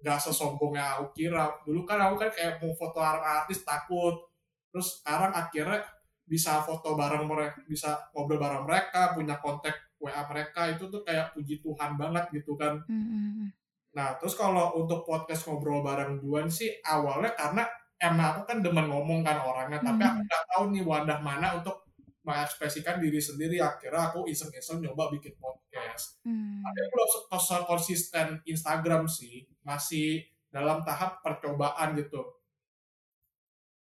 Gak 0.00 0.20
sesombong 0.24 0.72
yang 0.76 1.00
aku 1.00 1.12
kira. 1.12 1.52
Dulu 1.68 1.84
kan 1.84 2.00
aku 2.00 2.16
kan 2.16 2.32
kayak 2.32 2.60
mau 2.64 2.72
foto 2.72 2.96
artis 3.00 3.60
takut. 3.60 4.24
Terus 4.72 5.00
sekarang 5.04 5.36
akhirnya 5.36 5.84
bisa 6.24 6.64
foto 6.64 6.96
bareng 6.96 7.28
mereka, 7.28 7.60
bisa 7.68 8.08
ngobrol 8.16 8.40
bareng 8.40 8.64
mereka, 8.64 9.12
punya 9.12 9.36
kontak 9.38 9.76
WA 10.00 10.24
mereka 10.28 10.68
itu 10.72 10.88
tuh 10.88 11.04
kayak 11.04 11.32
puji 11.32 11.60
Tuhan 11.60 11.96
banget 12.00 12.24
gitu 12.32 12.56
kan. 12.56 12.80
Hmm. 12.88 13.52
Nah, 13.94 14.16
terus 14.18 14.34
kalau 14.34 14.74
untuk 14.74 15.04
podcast 15.04 15.46
ngobrol 15.46 15.84
bareng 15.84 16.18
Duan 16.18 16.48
sih 16.50 16.68
awalnya 16.82 17.32
karena 17.36 17.62
emang 17.96 18.36
aku 18.36 18.40
kan 18.50 18.58
demen 18.60 18.90
ngomong 18.90 19.22
kan 19.22 19.38
orangnya, 19.40 19.78
tapi 19.80 20.02
aku 20.02 20.18
Hmm. 20.18 20.26
nggak 20.26 20.44
tahu 20.50 20.62
nih 20.74 20.82
wadah 20.82 21.18
mana 21.22 21.46
untuk 21.56 21.84
mengekspresikan 22.24 22.98
diri 22.98 23.20
sendiri. 23.20 23.60
Akhirnya 23.60 24.10
aku 24.10 24.24
iseng-iseng 24.26 24.80
nyoba 24.80 25.12
bikin 25.12 25.36
podcast. 25.36 26.18
Hmm. 26.24 26.64
Tapi 26.64 26.80
belum 26.90 27.08
se- 27.38 27.66
konsisten 27.68 28.26
Instagram 28.44 29.04
sih, 29.06 29.44
masih 29.62 30.24
dalam 30.48 30.80
tahap 30.82 31.20
percobaan 31.20 31.94
gitu. 31.94 32.40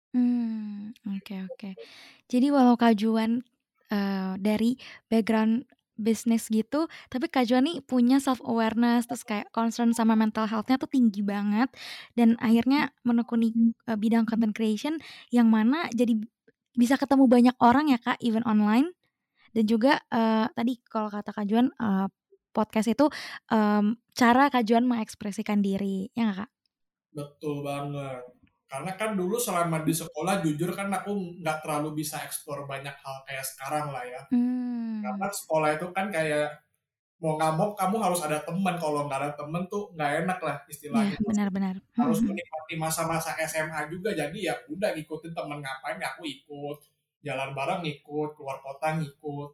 Hmm, 0.09 0.89
oke 1.05 1.35
oke. 1.53 1.69
Jadi 2.29 2.47
walau 2.53 2.77
Kak 2.77 2.95
Juan 2.95 3.41
eh, 3.91 4.33
dari 4.39 4.77
background 5.09 5.65
bisnis 5.99 6.47
gitu, 6.47 6.87
tapi 7.11 7.27
Kak 7.27 7.43
Juan 7.43 7.67
nih 7.67 7.83
punya 7.83 8.23
self 8.23 8.39
awareness 8.47 9.03
terus 9.03 9.27
kayak 9.27 9.51
concern 9.51 9.91
sama 9.91 10.15
mental 10.15 10.47
health-nya 10.47 10.79
tuh 10.79 10.87
tinggi 10.87 11.19
banget 11.19 11.67
dan 12.15 12.39
akhirnya 12.39 12.95
menekuni 13.03 13.75
eh, 13.89 13.99
bidang 13.99 14.23
content 14.23 14.55
creation 14.55 14.95
yang 15.35 15.51
mana 15.51 15.91
jadi 15.91 16.15
bisa 16.79 16.95
ketemu 16.95 17.27
banyak 17.27 17.55
orang 17.59 17.91
ya 17.91 17.99
Kak, 17.99 18.23
even 18.23 18.47
online 18.47 18.95
dan 19.51 19.65
juga 19.67 19.99
eh, 20.07 20.47
tadi 20.55 20.79
kalau 20.87 21.11
kata 21.11 21.35
Kak 21.35 21.45
Juan 21.49 21.67
eh, 21.75 22.07
podcast 22.53 22.89
itu 22.89 23.05
em, 23.53 23.95
cara 24.17 24.49
Kak 24.49 24.65
Juan 24.65 24.85
mengekspresikan 24.89 25.61
diri, 25.61 26.09
ya 26.17 26.29
nggak 26.29 26.37
Kak? 26.45 26.51
Betul 27.13 27.61
banget. 27.65 28.38
Karena 28.69 28.93
kan 28.93 29.17
dulu 29.17 29.41
selama 29.41 29.81
di 29.81 29.91
sekolah 29.91 30.45
jujur 30.45 30.77
kan 30.77 30.93
aku 30.93 31.41
nggak 31.41 31.65
terlalu 31.65 32.05
bisa 32.05 32.21
eksplor 32.21 32.69
banyak 32.69 32.93
hal 32.93 33.15
kayak 33.25 33.41
sekarang 33.41 33.89
lah 33.89 34.05
ya. 34.05 34.21
Hmm. 34.29 35.01
Karena 35.01 35.25
sekolah 35.33 35.69
itu 35.73 35.89
kan 35.89 36.13
kayak 36.13 36.53
mau 37.19 37.33
nggak 37.35 37.53
mau 37.57 37.73
kamu 37.73 37.95
harus 37.97 38.21
ada 38.21 38.37
teman. 38.45 38.77
Kalau 38.77 39.09
nggak 39.09 39.19
ada 39.25 39.31
teman 39.33 39.65
tuh 39.65 39.89
nggak 39.97 40.11
enak 40.23 40.39
lah 40.45 40.57
Ya, 40.61 40.69
istilahnya. 40.69 41.17
benar-benar. 41.25 41.75
Harus 41.97 42.21
Hmm. 42.21 42.29
menikmati 42.29 42.73
masa-masa 42.77 43.33
SMA 43.41 43.89
juga. 43.89 44.13
Jadi 44.13 44.45
ya 44.45 44.53
udah 44.69 44.93
ngikutin 44.93 45.33
temen 45.33 45.59
ngapain 45.59 45.97
ya 45.97 46.13
aku 46.13 46.29
ikut. 46.29 46.77
Jalan 47.19 47.51
bareng 47.51 47.81
ngikut, 47.81 48.37
keluar 48.37 48.61
kota 48.61 49.01
ngikut. 49.01 49.49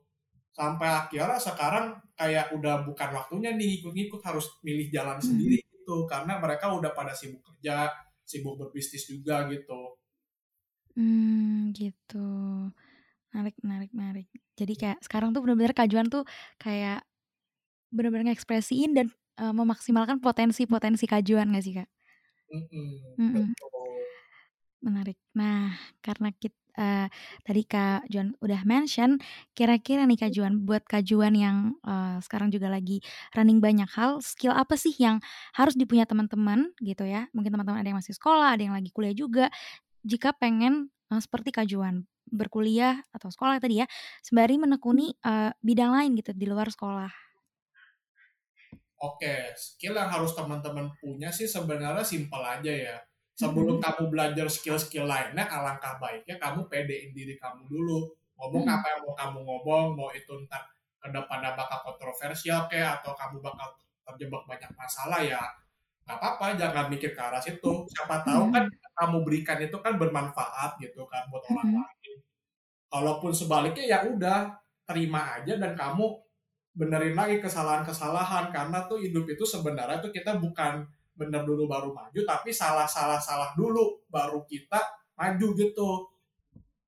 Sampai 0.51 0.88
akhirnya 0.88 1.39
sekarang 1.39 1.97
kayak 2.13 2.51
udah 2.51 2.84
bukan 2.84 3.10
waktunya 3.12 3.56
nih 3.56 3.80
ngikut-ngikut 3.80 4.19
harus 4.21 4.51
milih 4.60 4.91
jalan 4.91 5.17
Hmm. 5.17 5.25
sendiri 5.25 5.63
gitu. 5.63 6.04
Karena 6.04 6.36
mereka 6.38 6.67
udah 6.69 6.91
pada 6.91 7.15
sibuk 7.15 7.39
kerja, 7.41 7.89
sibuk 8.25 8.57
berbisnis 8.59 9.05
juga 9.07 9.45
gitu. 9.53 9.95
Hmm, 10.95 11.71
gitu. 11.75 12.27
Menarik 13.31 13.55
menarik 13.61 13.91
menarik. 13.91 14.27
Jadi 14.55 14.73
kayak 14.79 14.99
sekarang 15.03 15.35
tuh 15.35 15.43
bener-bener 15.43 15.75
Kak 15.75 15.91
Juan 15.91 16.07
tuh 16.07 16.23
kayak 16.57 17.03
bener-bener 17.91 18.31
ngekspresiin 18.31 18.91
dan 18.95 19.07
eh, 19.39 19.53
memaksimalkan 19.53 20.19
potensi-potensi 20.23 21.05
Kak 21.07 21.23
Juan 21.27 21.51
gak 21.51 21.63
sih 21.65 21.75
Kak? 21.75 21.89
Mm-mm, 22.51 22.89
Mm-mm. 23.19 23.45
betul. 23.51 24.05
Menarik. 24.85 25.17
Nah, 25.35 25.75
karena 26.05 26.29
kita 26.35 26.55
tadi 27.43 27.61
Kak 27.63 28.11
Juan 28.11 28.35
udah 28.43 28.61
mention, 28.67 29.17
kira-kira 29.55 30.03
nih 30.03 30.19
Kak 30.19 30.31
Juan, 30.35 30.63
buat 30.67 30.83
Kak 30.83 31.07
Juan 31.07 31.33
yang 31.33 31.75
eh, 31.88 32.17
sekarang 32.21 32.51
juga 32.51 32.67
lagi 32.67 32.99
running 33.33 33.63
banyak 33.63 33.88
hal, 33.95 34.19
skill 34.19 34.51
apa 34.51 34.75
sih 34.75 34.93
yang 34.99 35.23
harus 35.55 35.73
dipunya 35.73 36.03
teman-teman 36.03 36.71
gitu 36.83 37.07
ya? 37.07 37.27
Mungkin 37.31 37.51
teman-teman 37.55 37.79
ada 37.79 37.88
yang 37.89 37.99
masih 37.99 38.15
sekolah, 38.15 38.55
ada 38.55 38.63
yang 38.63 38.75
lagi 38.75 38.91
kuliah 38.91 39.15
juga. 39.15 39.47
Jika 40.03 40.35
pengen 40.35 40.91
eh, 41.11 41.21
seperti 41.21 41.55
Kak 41.55 41.67
Juan 41.69 42.05
berkuliah 42.25 43.05
atau 43.13 43.29
sekolah 43.29 43.61
tadi 43.61 43.81
ya, 43.81 43.88
sembari 44.25 44.59
menekuni 44.59 45.15
eh, 45.15 45.51
bidang 45.63 45.91
lain 45.95 46.11
gitu 46.19 46.31
di 46.35 46.45
luar 46.49 46.67
sekolah. 46.69 47.25
Oke, 48.95 49.53
skill 49.59 49.99
yang 49.99 50.07
harus 50.07 50.31
teman-teman 50.33 50.95
punya 50.97 51.29
sih 51.29 51.45
sebenarnya 51.45 52.01
simpel 52.01 52.41
aja 52.41 52.71
ya. 52.71 52.97
Sebelum 53.35 53.83
kamu 53.83 54.07
belajar 54.07 54.47
skill-skill 54.47 55.07
lainnya, 55.07 55.43
alangkah 55.43 55.99
baiknya 55.99 56.39
kamu 56.39 56.71
pedein 56.71 57.11
diri 57.11 57.35
kamu 57.35 57.67
dulu. 57.67 58.07
Ngomong 58.39 58.63
Mm-mm. 58.63 58.75
apa 58.79 58.87
yang 58.95 59.01
mau 59.03 59.13
kamu 59.15 59.39
ngomong, 59.43 59.85
mau 59.95 60.09
itu 60.15 60.31
ntar 60.47 60.63
ke 61.03 61.07
depannya 61.11 61.51
bakal 61.53 61.91
kontroversial 61.91 62.65
kayak 62.71 63.03
atau 63.03 63.11
kamu 63.13 63.43
bakal 63.43 63.75
terjebak 64.07 64.41
banyak 64.47 64.71
masalah 64.73 65.21
ya 65.21 65.43
nggak 66.05 66.21
apa-apa 66.21 66.45
jangan 66.53 66.85
mikir 66.87 67.17
ke 67.17 67.21
arah 67.21 67.41
situ. 67.41 67.71
Siapa 67.89 68.21
tahu 68.21 68.53
kan 68.53 68.69
kamu 68.69 69.25
berikan 69.25 69.57
itu 69.57 69.77
kan 69.81 69.97
bermanfaat 69.97 70.77
gitu 70.77 71.01
kan 71.09 71.25
buat 71.33 71.41
orang 71.49 71.81
lain. 71.81 72.13
Kalaupun 72.93 73.33
sebaliknya 73.33 73.83
ya 73.89 73.99
udah 74.05 74.53
terima 74.85 75.41
aja 75.41 75.57
dan 75.57 75.73
kamu 75.73 76.05
benerin 76.77 77.17
lagi 77.17 77.41
kesalahan-kesalahan. 77.41 78.53
Karena 78.53 78.85
tuh 78.85 79.01
hidup 79.01 79.25
itu 79.25 79.43
sebenarnya 79.49 79.97
tuh 79.97 80.13
kita 80.13 80.37
bukan 80.37 80.85
bener 81.15 81.41
dulu 81.47 81.63
baru 81.65 81.89
maju 81.95 82.19
tapi 82.28 82.51
salah 82.51 82.86
salah 82.88 83.19
salah 83.23 83.51
dulu 83.56 84.04
baru 84.12 84.43
kita 84.45 84.80
maju 85.15 85.47
gitu 85.56 85.89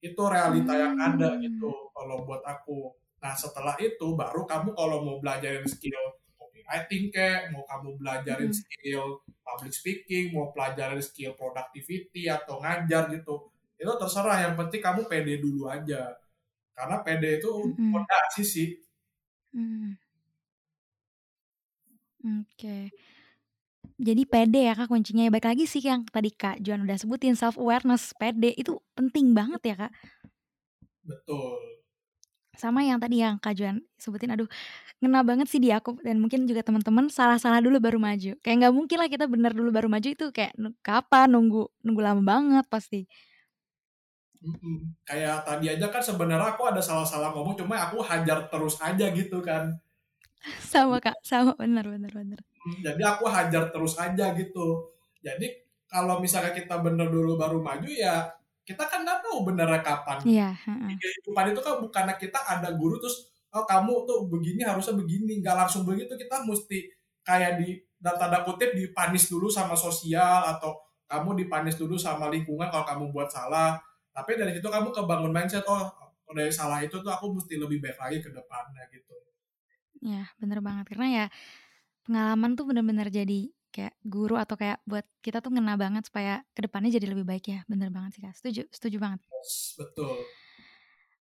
itu 0.04 0.22
realita 0.30 0.74
yang 0.78 0.94
ada 1.00 1.34
Hmm. 1.36 1.42
gitu 1.42 1.72
kalau 1.96 2.22
buat 2.28 2.44
aku 2.46 2.94
nah 3.18 3.34
setelah 3.34 3.74
itu 3.82 4.14
baru 4.14 4.46
kamu 4.46 4.78
kalau 4.78 5.02
mau 5.02 5.18
belajarin 5.18 5.66
skill 5.66 6.04
copywriting 6.38 7.10
kayak 7.10 7.50
mau 7.56 7.66
kamu 7.66 7.98
belajarin 7.98 8.52
Hmm. 8.54 8.60
skill 8.62 9.04
public 9.42 9.74
speaking 9.74 10.26
mau 10.36 10.54
pelajarin 10.54 11.02
skill 11.02 11.34
productivity 11.34 12.30
atau 12.30 12.62
ngajar 12.62 13.10
gitu 13.16 13.50
itu 13.80 13.92
terserah 13.98 14.38
yang 14.50 14.54
penting 14.60 14.82
kamu 14.84 15.02
pede 15.10 15.42
dulu 15.42 15.66
aja 15.72 16.14
karena 16.78 17.02
pede 17.02 17.42
itu 17.42 17.50
fondasi 17.94 18.44
sih 18.46 18.70
Hmm. 19.56 19.98
Oke. 22.24 22.92
Jadi 23.98 24.24
pede 24.30 24.62
ya 24.70 24.74
Kak 24.78 24.88
kuncinya. 24.94 25.26
Ya, 25.26 25.32
Baik 25.34 25.46
lagi 25.50 25.66
sih 25.66 25.82
yang 25.82 26.06
tadi 26.06 26.30
Kak 26.30 26.62
Juan 26.62 26.86
udah 26.86 26.98
sebutin 27.02 27.34
self 27.34 27.58
awareness, 27.58 28.14
pede 28.14 28.54
itu 28.54 28.78
penting 28.94 29.34
banget 29.34 29.62
ya 29.74 29.76
Kak. 29.88 29.92
betul 31.08 31.58
Sama 32.58 32.82
yang 32.82 32.98
tadi 32.98 33.22
yang 33.22 33.38
Kak 33.38 33.54
Juan 33.54 33.86
sebutin 34.02 34.34
aduh 34.34 34.50
ngena 35.02 35.22
banget 35.22 35.46
sih 35.50 35.62
di 35.62 35.70
aku 35.70 35.98
dan 36.02 36.18
mungkin 36.18 36.50
juga 36.50 36.66
teman-teman 36.66 37.06
salah-salah 37.10 37.62
dulu 37.62 37.78
baru 37.78 38.00
maju. 38.02 38.34
Kayak 38.42 38.56
nggak 38.66 38.74
mungkin 38.78 38.98
lah 39.02 39.10
kita 39.14 39.26
bener 39.30 39.54
dulu 39.54 39.70
baru 39.70 39.88
maju 39.90 40.10
itu 40.10 40.26
kayak 40.34 40.54
kapan 40.82 41.28
nunggu 41.34 41.70
nunggu 41.86 42.02
lama 42.02 42.22
banget 42.26 42.66
pasti. 42.70 43.06
Mm-mm. 44.38 44.94
kayak 45.02 45.50
tadi 45.50 45.66
aja 45.74 45.90
kan 45.90 45.98
sebenarnya 46.06 46.54
aku 46.54 46.70
ada 46.70 46.78
salah-salah 46.78 47.34
ngomong 47.34 47.58
cuma 47.58 47.82
aku 47.90 48.06
hajar 48.06 48.46
terus 48.54 48.78
aja 48.78 49.10
gitu 49.10 49.42
kan 49.42 49.74
sama 50.72 51.02
kak 51.02 51.18
sama 51.26 51.58
benar 51.58 51.90
benar 51.90 52.14
benar 52.14 52.40
jadi 52.84 53.02
aku 53.04 53.26
hajar 53.30 53.70
terus 53.70 53.94
aja 53.96 54.34
gitu. 54.36 54.92
Jadi 55.22 55.48
kalau 55.88 56.20
misalnya 56.20 56.52
kita 56.52 56.80
bener 56.84 57.08
dulu 57.08 57.40
baru 57.40 57.64
maju 57.64 57.88
ya 57.88 58.28
kita 58.68 58.84
kan 58.84 59.08
nggak 59.08 59.24
tahu 59.24 59.48
benernya 59.48 59.80
kapan. 59.80 60.20
Iya 60.28 60.50
di 60.88 60.96
kehidupan 61.00 61.56
itu 61.56 61.62
kan 61.64 61.80
bukannya 61.80 62.16
kita 62.20 62.40
ada 62.44 62.76
guru 62.76 63.00
terus 63.00 63.32
oh 63.56 63.64
kamu 63.64 64.04
tuh 64.04 64.28
begini 64.28 64.68
harusnya 64.68 65.00
begini. 65.00 65.40
Nggak 65.40 65.56
langsung 65.66 65.88
begitu 65.88 66.20
kita 66.20 66.44
mesti 66.44 66.92
kayak 67.24 67.64
di 67.64 67.80
dan 67.98 68.20
tanda 68.20 68.44
kutip 68.44 68.76
dipanis 68.76 69.32
dulu 69.32 69.48
sama 69.48 69.74
sosial 69.74 70.46
atau 70.46 70.76
kamu 71.08 71.48
dipanis 71.48 71.80
dulu 71.80 71.96
sama 71.96 72.28
lingkungan 72.28 72.68
kalau 72.68 72.84
kamu 72.84 73.04
buat 73.16 73.32
salah. 73.32 73.80
Tapi 74.12 74.36
dari 74.36 74.52
situ 74.52 74.68
kamu 74.68 74.92
kebangun 74.92 75.32
mindset 75.32 75.64
oh 75.66 75.88
dari 76.36 76.52
salah 76.52 76.84
itu 76.84 77.00
tuh 77.00 77.08
aku 77.08 77.40
mesti 77.40 77.56
lebih 77.56 77.80
baik 77.80 77.98
lagi 77.98 78.20
ke 78.20 78.30
depannya 78.36 78.84
gitu. 78.92 79.16
Ya 80.04 80.28
bener 80.38 80.60
banget. 80.60 80.92
Karena 80.92 81.08
ya 81.08 81.26
pengalaman 82.08 82.56
tuh 82.56 82.66
bener-bener 82.66 83.12
jadi 83.12 83.52
kayak 83.76 83.94
guru 84.02 84.40
atau 84.40 84.56
kayak 84.58 84.82
buat 84.88 85.06
kita 85.22 85.44
tuh 85.44 85.54
ngena 85.54 85.76
banget 85.78 86.08
supaya 86.08 86.42
ke 86.56 86.66
depannya 86.66 86.90
jadi 86.90 87.12
lebih 87.12 87.28
baik 87.28 87.46
ya. 87.52 87.60
Bener 87.70 87.92
banget 87.92 88.18
sih 88.18 88.22
kak. 88.24 88.34
Setuju 88.40 88.64
setuju 88.72 88.98
banget. 88.98 89.22
Yes, 89.28 89.76
betul. 89.78 90.24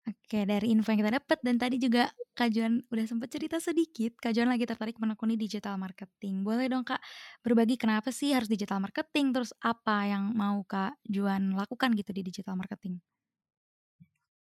Oke, 0.06 0.46
dari 0.46 0.70
info 0.70 0.94
yang 0.94 1.02
kita 1.02 1.18
dapat 1.18 1.38
dan 1.42 1.58
tadi 1.58 1.82
juga 1.82 2.06
Kak 2.38 2.54
Juan 2.54 2.78
udah 2.94 3.06
sempat 3.10 3.26
cerita 3.26 3.58
sedikit, 3.58 4.14
Kak 4.22 4.38
Juan 4.38 4.46
lagi 4.46 4.62
tertarik 4.62 5.02
menekuni 5.02 5.34
digital 5.34 5.74
marketing. 5.82 6.46
Boleh 6.46 6.70
dong 6.70 6.86
Kak 6.86 7.02
berbagi 7.42 7.74
kenapa 7.74 8.14
sih 8.14 8.30
harus 8.30 8.46
digital 8.46 8.78
marketing, 8.78 9.34
terus 9.34 9.50
apa 9.58 10.06
yang 10.06 10.30
mau 10.30 10.62
Kak 10.62 10.94
Juan 11.10 11.58
lakukan 11.58 11.90
gitu 11.98 12.14
di 12.14 12.22
digital 12.22 12.54
marketing? 12.54 13.02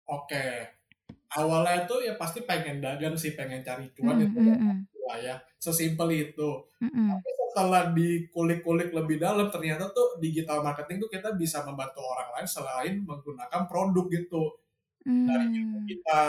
Oke, 0.09 0.73
awalnya 1.37 1.85
itu 1.85 1.95
ya 2.01 2.17
pasti 2.17 2.45
pengen 2.49 2.81
dagang 2.81 3.17
sih, 3.21 3.37
pengen 3.37 3.61
cari 3.61 3.93
cuan 3.93 4.25
Mm, 4.25 4.33
mm, 4.33 4.57
mm, 4.57 4.79
ya, 5.21 5.35
sesimpel 5.59 6.09
itu. 6.15 6.51
mm, 6.83 6.91
mm. 6.91 7.11
Tapi 7.11 7.31
setelah 7.53 7.83
dikulik-kulik 7.93 8.91
lebih 8.97 9.17
dalam, 9.21 9.49
ternyata 9.53 9.93
tuh 9.93 10.17
digital 10.23 10.65
marketing 10.65 11.05
tuh 11.05 11.11
kita 11.12 11.37
bisa 11.37 11.61
membantu 11.69 12.01
orang 12.01 12.29
lain 12.38 12.49
selain 12.49 12.95
menggunakan 13.05 13.62
produk 13.71 14.07
gitu. 14.09 14.43
Dari 15.23 15.47
ibu 15.61 15.77
Hmm, 15.77 15.87
kita, 15.87 16.25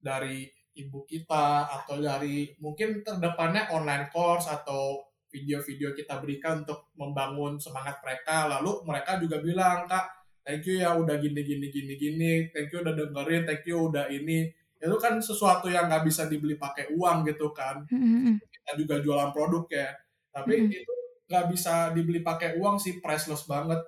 dari 0.00 0.48
ibu 0.78 1.04
kita, 1.04 1.68
atau 1.82 1.96
dari 2.00 2.54
mungkin 2.62 3.02
terdepannya 3.04 3.68
online 3.74 4.08
course 4.14 4.46
atau 4.48 5.04
video-video 5.30 5.94
kita 5.94 6.18
berikan 6.18 6.66
untuk 6.66 6.90
membangun 6.98 7.58
semangat 7.62 8.02
mereka. 8.02 8.50
Lalu 8.58 8.82
mereka 8.88 9.20
juga 9.22 9.38
bilang, 9.42 9.86
Kak, 9.86 10.06
thank 10.42 10.66
you 10.66 10.82
ya 10.82 10.94
udah 10.98 11.16
gini 11.22 11.40
gini 11.46 11.66
gini 11.70 11.94
gini, 11.94 12.32
thank 12.50 12.70
you 12.74 12.82
udah 12.82 12.94
dengerin, 12.96 13.42
thank 13.46 13.64
you 13.66 13.78
udah 13.90 14.10
ini. 14.10 14.50
Itu 14.80 14.96
kan 15.04 15.20
sesuatu 15.20 15.66
yang 15.68 15.86
nggak 15.92 16.04
bisa 16.08 16.24
dibeli 16.30 16.56
pakai 16.56 16.90
uang 16.96 17.28
gitu 17.28 17.52
kan. 17.52 17.84
mm, 17.90 17.96
mm, 18.00 18.20
mm, 18.26 18.36
Kita 18.54 18.72
juga 18.80 18.94
jualan 19.04 19.30
produk 19.36 19.64
ya. 19.70 19.88
Tapi 20.34 20.52
mm, 20.56 20.66
mm. 20.66 20.70
itu 20.82 20.92
nggak 21.30 21.46
bisa 21.52 21.72
dibeli 21.94 22.20
pakai 22.24 22.56
uang 22.60 22.76
sih, 22.82 22.98
priceless 23.04 23.44
banget. 23.46 23.80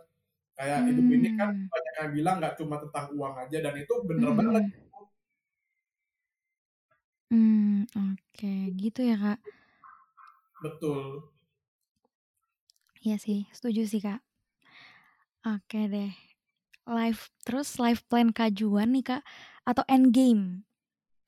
Kayak 0.59 0.81
hidup 0.93 1.07
ini 1.17 1.29
kan 1.39 1.49
banyak 1.73 1.95
yang 2.01 2.11
bilang 2.17 2.37
nggak 2.41 2.55
cuma 2.61 2.77
tentang 2.83 3.07
uang 3.17 3.35
aja 3.43 3.59
dan 3.65 3.75
itu 3.81 3.95
bener 4.05 4.31
mm, 4.31 4.39
banget. 4.39 4.65
mm. 4.69 4.81
Hmm, 7.33 7.89
oke, 7.97 8.53
gitu 8.83 9.01
ya 9.11 9.17
Kak. 9.17 9.39
Betul. 10.63 11.29
Iya 13.05 13.17
sih, 13.25 13.39
setuju 13.57 13.83
sih 13.91 14.01
Kak. 14.07 14.21
Oke 15.47 15.81
deh. 15.91 16.13
Live 16.87 17.31
terus 17.47 17.79
live 17.83 18.03
plan 18.11 18.29
Kak 18.37 18.51
Juan 18.59 18.95
nih 18.95 19.05
Kak 19.11 19.23
atau 19.67 19.85
end 19.87 20.11
game 20.15 20.45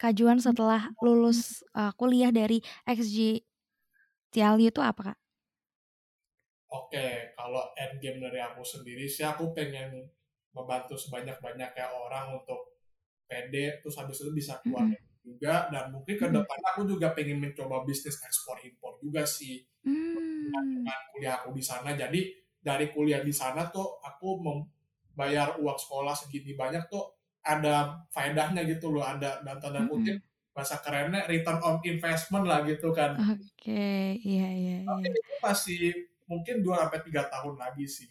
Kak 0.04 0.12
Juan 0.20 0.36
setelah 0.36 0.92
lulus 1.00 1.64
uh, 1.72 1.88
kuliah 1.96 2.28
dari 2.28 2.60
XG 2.84 3.40
TLU 4.28 4.68
itu 4.68 4.84
apa 4.84 5.00
Kak? 5.00 5.18
Oke, 6.68 7.32
kalau 7.38 7.72
end 7.80 7.96
game 8.04 8.20
dari 8.20 8.36
aku 8.42 8.60
sendiri 8.60 9.08
sih 9.08 9.24
aku 9.24 9.56
pengen 9.56 10.10
membantu 10.52 10.94
sebanyak-banyaknya 11.00 11.86
orang 11.88 12.36
untuk 12.36 12.76
PD 13.30 13.80
terus 13.80 13.96
habis 13.96 14.20
itu 14.20 14.28
bisa 14.36 14.60
keluar 14.60 14.84
Mm-mm. 14.84 14.92
negeri 14.92 15.16
juga 15.24 15.54
dan 15.72 15.88
mungkin 15.88 16.14
ke 16.20 16.28
depan 16.28 16.60
aku 16.74 16.80
juga 16.84 17.16
pengen 17.16 17.40
mencoba 17.40 17.80
bisnis 17.88 18.20
ekspor 18.20 18.60
impor 18.60 19.00
juga 19.00 19.24
sih 19.24 19.64
Hmm. 19.84 20.52
dengan 20.52 21.00
kuliah 21.12 21.34
aku 21.40 21.56
di 21.56 21.64
sana. 21.64 21.96
Jadi 21.96 22.20
dari 22.60 22.92
kuliah 22.92 23.24
di 23.24 23.32
sana 23.32 23.72
tuh 23.72 24.00
aku 24.04 24.28
membayar 24.44 25.56
uang 25.60 25.78
sekolah 25.80 26.12
segini 26.12 26.52
banyak 26.52 26.92
tuh 26.92 27.23
ada 27.44 28.00
faedahnya 28.14 28.64
gitu 28.64 28.90
loh, 28.94 29.04
ada 29.04 29.44
dan 29.44 29.57
tanda 29.61 29.85
kutip 29.85 30.16
Mm-mm. 30.16 30.52
bahasa 30.57 30.80
kerennya 30.80 31.28
return 31.28 31.61
on 31.61 31.76
investment 31.85 32.44
lah 32.48 32.64
gitu 32.64 32.90
kan. 32.96 33.20
Oke, 33.20 34.18
iya 34.24 34.48
iya 34.50 34.76
Tapi 34.85 35.07
iya. 35.09 35.12
itu 35.12 35.33
masih 35.44 35.83
mungkin 36.30 36.57
2 36.64 36.74
sampai 36.88 37.00
3 37.04 37.22
tahun 37.28 37.54
lagi 37.61 37.85
sih. 37.87 38.09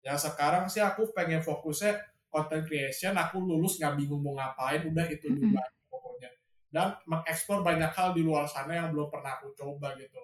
Yang 0.00 0.32
sekarang 0.32 0.64
sih 0.72 0.80
aku 0.80 1.12
pengen 1.12 1.44
fokusnya 1.44 1.92
content 2.32 2.64
creation, 2.64 3.12
aku 3.20 3.36
lulus 3.44 3.76
nggak 3.76 4.00
bingung 4.00 4.22
mau 4.24 4.32
ngapain, 4.38 4.80
udah 4.88 5.06
itu 5.12 5.28
Mm-mm. 5.28 5.52
dulu 5.52 5.56
aja 5.60 5.80
pokoknya. 5.92 6.30
Dan 6.72 6.88
mengeksplor 7.04 7.60
banyak 7.60 7.92
hal 7.92 8.16
di 8.16 8.22
luar 8.24 8.48
sana 8.48 8.72
yang 8.80 8.88
belum 8.96 9.12
pernah 9.12 9.36
aku 9.36 9.52
coba 9.52 9.92
gitu. 10.00 10.20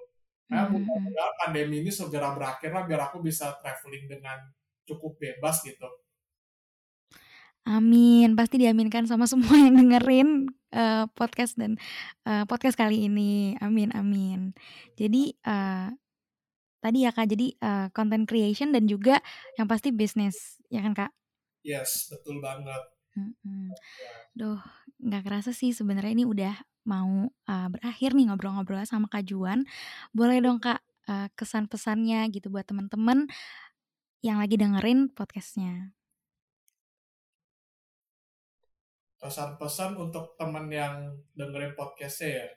Nah, 0.48 0.70
Mm-mm. 0.70 0.80
mudah-mudahan 0.80 1.34
pandemi 1.42 1.84
ini 1.84 1.90
segera 1.92 2.32
berakhir 2.32 2.70
lah 2.72 2.88
biar 2.88 3.10
aku 3.12 3.20
bisa 3.20 3.52
traveling 3.60 4.06
dengan 4.08 4.38
cukup 4.86 5.18
bebas 5.20 5.60
gitu. 5.66 6.05
Amin, 7.66 8.38
pasti 8.38 8.62
diaminkan 8.62 9.10
sama 9.10 9.26
semua 9.30 9.58
yang 9.58 9.74
dengerin 9.74 10.46
eh, 10.70 11.04
podcast 11.18 11.58
dan 11.58 11.74
eh, 12.22 12.46
podcast 12.46 12.78
kali 12.78 13.10
ini. 13.10 13.58
Amin, 13.58 13.90
amin. 13.90 14.54
Jadi 14.94 15.34
eh, 15.34 15.88
tadi 16.78 16.98
ya 17.02 17.10
Kak, 17.10 17.26
jadi 17.26 17.46
eh, 17.58 17.86
content 17.90 18.22
creation 18.22 18.70
dan 18.70 18.86
juga 18.86 19.18
yang 19.58 19.66
pasti 19.66 19.90
bisnis, 19.90 20.62
ya 20.70 20.78
kan 20.86 20.94
Kak? 20.94 21.10
Yes, 21.66 22.06
betul 22.06 22.38
banget. 22.38 22.82
Mm-mm. 23.18 23.72
Duh, 24.36 24.60
nggak 25.02 25.26
kerasa 25.26 25.50
sih 25.50 25.72
sebenarnya 25.74 26.12
ini 26.12 26.24
udah 26.28 26.54
mau 26.86 27.26
uh, 27.26 27.68
berakhir 27.72 28.14
nih 28.14 28.30
ngobrol-ngobrol 28.30 28.84
sama 28.86 29.10
Kak 29.10 29.26
Juan. 29.26 29.66
Boleh 30.14 30.38
dong 30.38 30.62
Kak 30.62 30.78
uh, 31.10 31.26
kesan 31.34 31.66
pesannya 31.66 32.28
gitu 32.30 32.52
buat 32.52 32.68
teman-teman 32.68 33.26
yang 34.22 34.38
lagi 34.38 34.54
dengerin 34.54 35.10
podcastnya. 35.10 35.96
Pesan-pesan 39.26 39.98
untuk 39.98 40.38
temen 40.38 40.70
yang 40.70 40.94
dengerin 41.34 41.74
podcastnya 41.74 42.46
ya. 42.46 42.48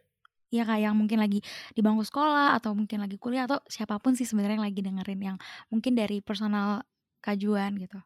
Iya 0.50 0.64
Kak 0.70 0.80
yang 0.82 0.94
mungkin 0.98 1.18
lagi 1.18 1.42
di 1.74 1.82
bangku 1.82 2.06
sekolah 2.06 2.54
atau 2.58 2.78
mungkin 2.78 3.02
lagi 3.02 3.18
kuliah 3.18 3.50
atau 3.50 3.58
siapa 3.66 3.98
pun 3.98 4.14
sih 4.14 4.26
sebenarnya 4.26 4.62
yang 4.62 4.66
lagi 4.70 4.82
dengerin 4.86 5.22
yang 5.34 5.38
mungkin 5.74 5.94
dari 5.98 6.22
personal 6.22 6.86
Kak 7.22 7.42
Juan 7.42 7.74
gitu. 7.82 7.98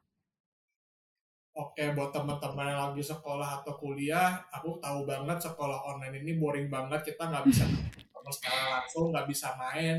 Oke, 1.54 1.92
buat 1.94 2.10
teman-teman 2.10 2.66
yang 2.66 2.82
lagi 2.90 3.04
sekolah 3.06 3.62
atau 3.62 3.78
kuliah, 3.78 4.42
aku 4.50 4.82
tahu 4.82 5.06
banget 5.06 5.38
sekolah 5.38 5.86
online 5.86 6.24
ini 6.24 6.40
boring 6.42 6.66
banget. 6.72 7.14
Kita 7.14 7.30
nggak 7.30 7.46
bisa 7.46 7.64
ketemu 7.94 8.32
secara 8.34 8.64
langsung, 8.80 9.14
nggak 9.14 9.28
bisa 9.30 9.48
main, 9.60 9.98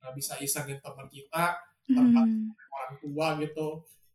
nggak 0.00 0.14
bisa 0.16 0.32
isengin 0.40 0.78
teman 0.80 1.06
kita, 1.10 1.58
tempat 1.90 2.26
Hmm. 2.26 2.54
orang 2.72 2.94
tua 3.02 3.26
gitu. 3.42 3.68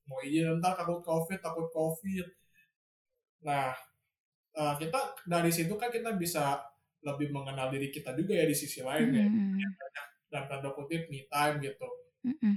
Mau 0.10 0.20
izin 0.26 0.58
ntar 0.58 0.74
takut 0.74 1.04
covid, 1.06 1.40
takut 1.40 1.70
covid. 1.70 2.26
Nah, 3.46 3.72
eh, 4.56 4.74
kita 4.80 5.00
dari 5.28 5.52
situ 5.54 5.74
kan 5.78 5.90
kita 5.94 6.14
bisa 6.18 6.64
lebih 7.06 7.32
mengenal 7.32 7.72
diri 7.72 7.92
kita 7.94 8.12
juga 8.16 8.36
ya 8.36 8.46
di 8.48 8.56
sisi 8.56 8.84
lain 8.84 9.08
ya. 9.14 9.26
Mm-mm. 9.26 9.60
Dan 10.30 10.44
tanda 10.46 10.70
kutip 10.76 11.10
me 11.10 11.26
time 11.30 11.58
gitu. 11.64 11.88
Mm-mm. 12.20 12.56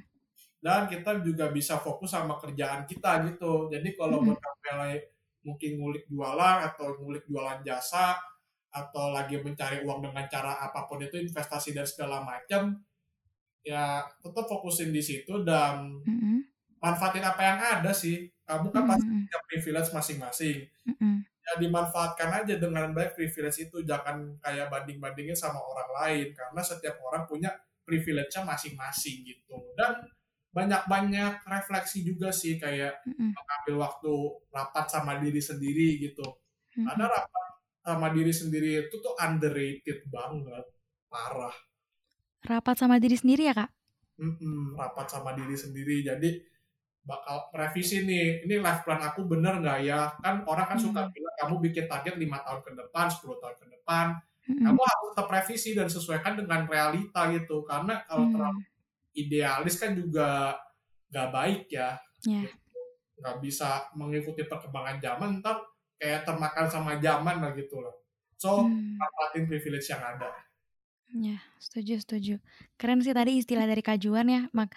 dan 0.62 0.86
kita 0.86 1.18
juga 1.26 1.50
bisa 1.50 1.74
fokus 1.82 2.14
sama 2.14 2.38
kerjaan 2.38 2.86
kita 2.86 3.18
gitu. 3.26 3.66
Jadi 3.66 3.98
kalau 3.98 4.22
kamu 4.22 5.02
mungkin 5.42 5.70
ngulik 5.82 6.06
jualan 6.06 6.70
atau 6.70 6.94
ngulik 7.02 7.26
jualan 7.26 7.66
jasa 7.66 8.14
atau 8.70 9.10
lagi 9.10 9.42
mencari 9.42 9.82
uang 9.82 10.06
dengan 10.06 10.24
cara 10.30 10.62
apa 10.62 10.86
pun 10.86 11.02
itu 11.02 11.18
investasi 11.18 11.74
dan 11.76 11.84
segala 11.84 12.22
macam 12.22 12.78
ya 13.62 14.06
tetap 14.22 14.46
fokusin 14.48 14.94
di 14.94 15.02
situ 15.02 15.42
dan 15.42 15.98
Mm-mm. 16.06 16.46
manfaatin 16.78 17.26
apa 17.26 17.42
yang 17.42 17.58
ada 17.58 17.90
sih. 17.90 18.30
Kamu 18.46 18.70
kan 18.70 18.86
pasti 18.86 19.06
Mm-mm. 19.06 19.26
punya 19.26 19.38
privilege 19.50 19.90
masing-masing. 19.90 20.58
Mm-mm. 20.86 21.14
Ya 21.52 21.60
dimanfaatkan 21.60 22.32
aja 22.32 22.56
dengan 22.56 22.96
baik 22.96 23.12
privilege 23.12 23.68
itu 23.68 23.84
jangan 23.84 24.40
kayak 24.40 24.72
banding-bandingin 24.72 25.36
sama 25.36 25.60
orang 25.60 25.90
lain 26.00 26.26
karena 26.32 26.60
setiap 26.64 26.96
orang 27.04 27.28
punya 27.28 27.52
privilege-nya 27.84 28.40
masing-masing 28.48 29.20
gitu. 29.28 29.60
Dan 29.76 30.00
banyak-banyak 30.56 31.44
refleksi 31.44 32.04
juga 32.08 32.32
sih 32.32 32.56
kayak 32.56 33.04
Mm-mm. 33.04 33.36
mengambil 33.36 33.74
waktu 33.84 34.12
rapat 34.48 34.86
sama 34.88 35.20
diri 35.20 35.40
sendiri 35.44 36.00
gitu. 36.00 36.24
Karena 36.72 37.04
Mm-mm. 37.04 37.14
rapat 37.20 37.46
sama 37.84 38.08
diri 38.16 38.32
sendiri 38.32 38.88
itu 38.88 38.96
tuh 38.96 39.14
underrated 39.20 40.08
banget, 40.08 40.64
parah. 41.12 41.52
Rapat 42.48 42.76
sama 42.80 42.96
diri 43.02 43.16
sendiri 43.20 43.42
ya 43.50 43.54
Kak? 43.54 43.70
Mm-mm, 44.20 44.78
rapat 44.78 45.06
sama 45.10 45.34
diri 45.36 45.56
sendiri. 45.58 46.04
Jadi 46.04 46.30
bakal 47.02 47.50
revisi 47.50 48.06
nih 48.06 48.46
ini 48.46 48.62
life 48.62 48.86
plan 48.86 49.02
aku 49.02 49.26
bener 49.26 49.58
nggak 49.58 49.78
ya 49.82 50.14
kan 50.22 50.46
orang 50.46 50.66
kan 50.70 50.78
suka 50.78 51.02
Hmm. 51.02 51.10
bilang 51.10 51.34
kamu 51.34 51.54
bikin 51.66 51.84
target 51.90 52.14
lima 52.14 52.38
tahun 52.46 52.62
ke 52.62 52.70
depan 52.78 53.06
10 53.10 53.42
tahun 53.42 53.56
ke 53.58 53.66
depan 53.74 54.06
Mm-mm. 54.46 54.64
kamu 54.70 54.80
harus 54.80 55.06
tetap 55.10 55.28
revisi 55.28 55.70
dan 55.74 55.88
sesuaikan 55.90 56.38
dengan 56.38 56.62
realita 56.64 57.26
gitu 57.34 57.66
karena 57.66 58.06
kalau 58.06 58.26
Hmm. 58.26 58.32
terlalu 58.32 58.60
idealis 59.12 59.74
kan 59.76 59.92
juga 59.92 60.56
nggak 61.10 61.28
baik 61.30 61.62
ya 61.68 61.98
Ya. 62.22 62.46
Gitu. 62.46 62.54
nggak 63.18 63.36
bisa 63.38 63.90
mengikuti 63.92 64.46
perkembangan 64.46 64.98
zaman 64.98 65.42
ntar 65.42 65.58
kayak 65.98 66.22
termakan 66.22 66.66
sama 66.66 66.98
zaman 66.98 67.38
lah 67.38 67.50
gitu 67.52 67.82
loh 67.82 67.98
so 68.34 68.62
Hmm. 68.62 68.94
manfaatin 68.94 69.46
privilege 69.46 69.90
yang 69.90 70.00
ada 70.00 70.30
Ya, 71.12 71.36
setuju, 71.60 72.00
setuju. 72.00 72.34
Keren 72.80 73.04
sih 73.04 73.12
tadi 73.12 73.36
istilah 73.36 73.68
dari 73.68 73.84
kajuan 73.84 74.24
ya, 74.24 74.48
mak 74.56 74.72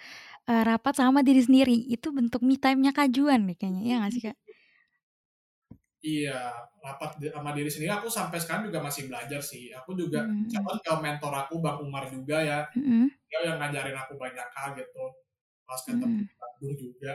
eh, 0.50 0.62
rapat 0.68 0.94
sama 1.00 1.20
diri 1.26 1.40
sendiri 1.46 1.74
itu 1.94 2.08
bentuk 2.16 2.40
me 2.48 2.56
time-nya 2.62 2.92
kajuan 2.98 3.40
nih 3.48 3.56
kayaknya, 3.60 3.82
ya 3.90 3.94
nggak 4.00 4.12
sih 4.14 4.22
kak? 4.26 4.36
Iya, 6.06 6.32
rapat 6.84 7.10
di- 7.20 7.32
sama 7.34 7.50
diri 7.56 7.70
sendiri. 7.72 7.90
Aku 7.98 8.08
sampai 8.12 8.38
sekarang 8.42 8.64
juga 8.70 8.80
masih 8.86 9.02
belajar 9.10 9.40
sih. 9.42 9.72
Aku 9.78 9.90
juga 9.98 10.20
Hmm. 10.22 10.46
contoh 10.52 10.76
ke 10.84 10.92
mentor 11.04 11.32
aku 11.34 11.54
Bang 11.64 11.78
Umar 11.84 12.04
juga 12.14 12.36
ya. 12.46 12.58
Mm-mm. 12.76 13.10
Dia 13.30 13.40
yang 13.52 13.58
ngajarin 13.62 13.96
aku 14.02 14.14
banyak 14.20 14.48
hal 14.56 14.68
gitu. 14.80 15.02
Pas 15.68 15.80
ketemu 15.86 16.16
di 16.28 16.34
Bandung 16.40 16.74
juga. 16.84 17.12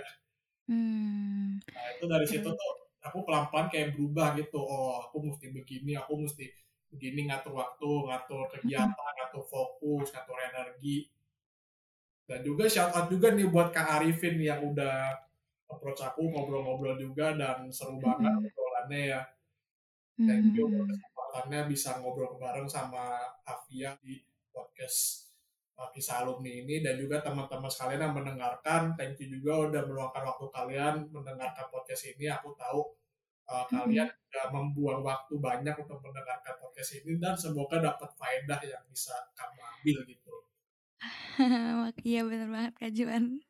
Hmm. 0.68 1.60
Nah 1.74 1.86
itu 1.96 2.04
dari 2.14 2.28
situ 2.32 2.50
tuh 2.60 2.72
aku 3.08 3.18
pelan-pelan 3.28 3.68
kayak 3.74 3.88
berubah 3.96 4.28
gitu. 4.40 4.60
Oh 4.60 4.92
aku 5.08 5.18
mesti 5.28 5.46
begini, 5.58 5.92
aku 6.02 6.14
mesti 6.24 6.46
begini 6.92 7.20
ngatur 7.32 7.54
waktu, 7.62 7.90
ngatur 8.08 8.42
kegiatan, 8.54 9.12
ngatur 9.18 9.44
fokus, 9.54 10.08
ngatur 10.14 10.38
energi. 10.50 10.96
Dan 12.32 12.48
juga 12.48 12.64
shout 12.72 12.96
out 12.96 13.12
juga 13.12 13.36
nih 13.36 13.52
buat 13.52 13.76
Kak 13.76 14.00
Arifin 14.00 14.40
yang 14.40 14.64
udah 14.64 15.12
approach 15.68 16.00
aku 16.00 16.32
ngobrol-ngobrol 16.32 16.96
juga 16.96 17.36
dan 17.36 17.68
seru 17.68 18.00
banget 18.00 18.32
Mm-mm. 18.32 18.48
obrolannya 18.48 19.02
ya. 19.12 19.22
Thank 20.16 20.56
you 20.56 20.64
Hmm. 20.72 20.88
kesempatannya 20.88 21.60
bisa 21.68 22.00
ngobrol 22.00 22.40
bareng 22.40 22.72
sama 22.72 23.20
Afia 23.44 24.00
di 24.00 24.24
podcast 24.56 25.28
kisah 25.98 26.22
alumni 26.22 26.62
ini 26.62 26.86
dan 26.86 26.94
juga 26.94 27.26
teman-teman 27.26 27.66
sekalian 27.66 28.06
yang 28.06 28.14
mendengarkan. 28.14 28.94
Thank 28.94 29.18
you 29.26 29.42
juga 29.42 29.66
udah 29.66 29.82
meluangkan 29.90 30.24
waktu 30.30 30.46
kalian 30.54 30.96
mendengarkan 31.10 31.66
podcast 31.74 32.06
ini. 32.06 32.30
Aku 32.30 32.54
tahu 32.54 32.86
uh, 33.50 33.66
kalian 33.66 34.06
udah 34.06 34.46
membuang 34.54 35.02
waktu 35.02 35.42
banyak 35.42 35.74
untuk 35.74 35.98
mendengarkan 36.06 36.54
podcast 36.62 37.02
ini 37.02 37.18
dan 37.18 37.34
semoga 37.34 37.82
dapat 37.82 38.14
faedah 38.14 38.62
yang 38.62 38.84
bisa 38.94 39.16
kamu 39.34 39.58
ambil 39.58 39.98
gitu. 40.06 40.36
Iya 42.08 42.22
bener 42.28 42.48
banget 42.50 42.74
Kak 42.78 42.92
Juan. 42.94 43.42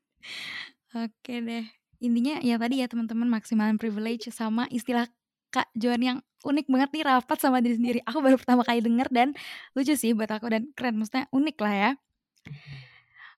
Oke 0.95 1.33
deh. 1.43 1.65
Intinya 2.01 2.41
ya 2.41 2.57
tadi 2.57 2.81
ya 2.81 2.87
teman-teman 2.89 3.29
maksimalin 3.29 3.77
privilege 3.77 4.31
sama 4.33 4.65
istilah 4.73 5.07
Kak 5.53 5.69
Juan 5.75 6.01
yang 6.01 6.17
unik 6.41 6.65
banget 6.71 6.89
nih 6.95 7.03
rapat 7.05 7.37
sama 7.37 7.61
diri 7.61 7.77
sendiri. 7.77 7.99
Aku 8.07 8.23
baru 8.23 8.39
pertama 8.39 8.65
kali 8.65 8.81
denger 8.81 9.07
dan 9.13 9.35
lucu 9.77 9.93
sih 9.93 10.15
buat 10.17 10.31
aku 10.31 10.49
dan 10.49 10.71
keren. 10.73 10.97
Maksudnya 10.97 11.29
unik 11.29 11.57
lah 11.61 11.73
ya. 11.75 11.91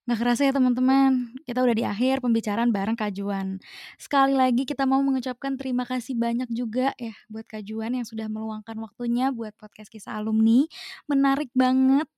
Nggak 0.03 0.19
kerasa 0.19 0.41
ya 0.43 0.51
teman-teman, 0.51 1.31
kita 1.47 1.63
udah 1.63 1.75
di 1.79 1.87
akhir 1.87 2.19
pembicaraan 2.19 2.75
bareng 2.75 2.99
Kak 2.99 3.15
Juan. 3.15 3.63
Sekali 3.95 4.35
lagi 4.35 4.67
kita 4.67 4.83
mau 4.83 4.99
mengucapkan 4.99 5.55
terima 5.55 5.87
kasih 5.87 6.19
banyak 6.19 6.51
juga 6.51 6.91
ya 6.99 7.15
buat 7.31 7.47
Kak 7.47 7.63
Juan 7.63 7.95
yang 7.95 8.03
sudah 8.03 8.27
meluangkan 8.27 8.75
waktunya 8.83 9.31
buat 9.31 9.55
podcast 9.55 9.87
kisah 9.87 10.19
alumni. 10.19 10.67
Menarik 11.07 11.47
banget 11.55 12.11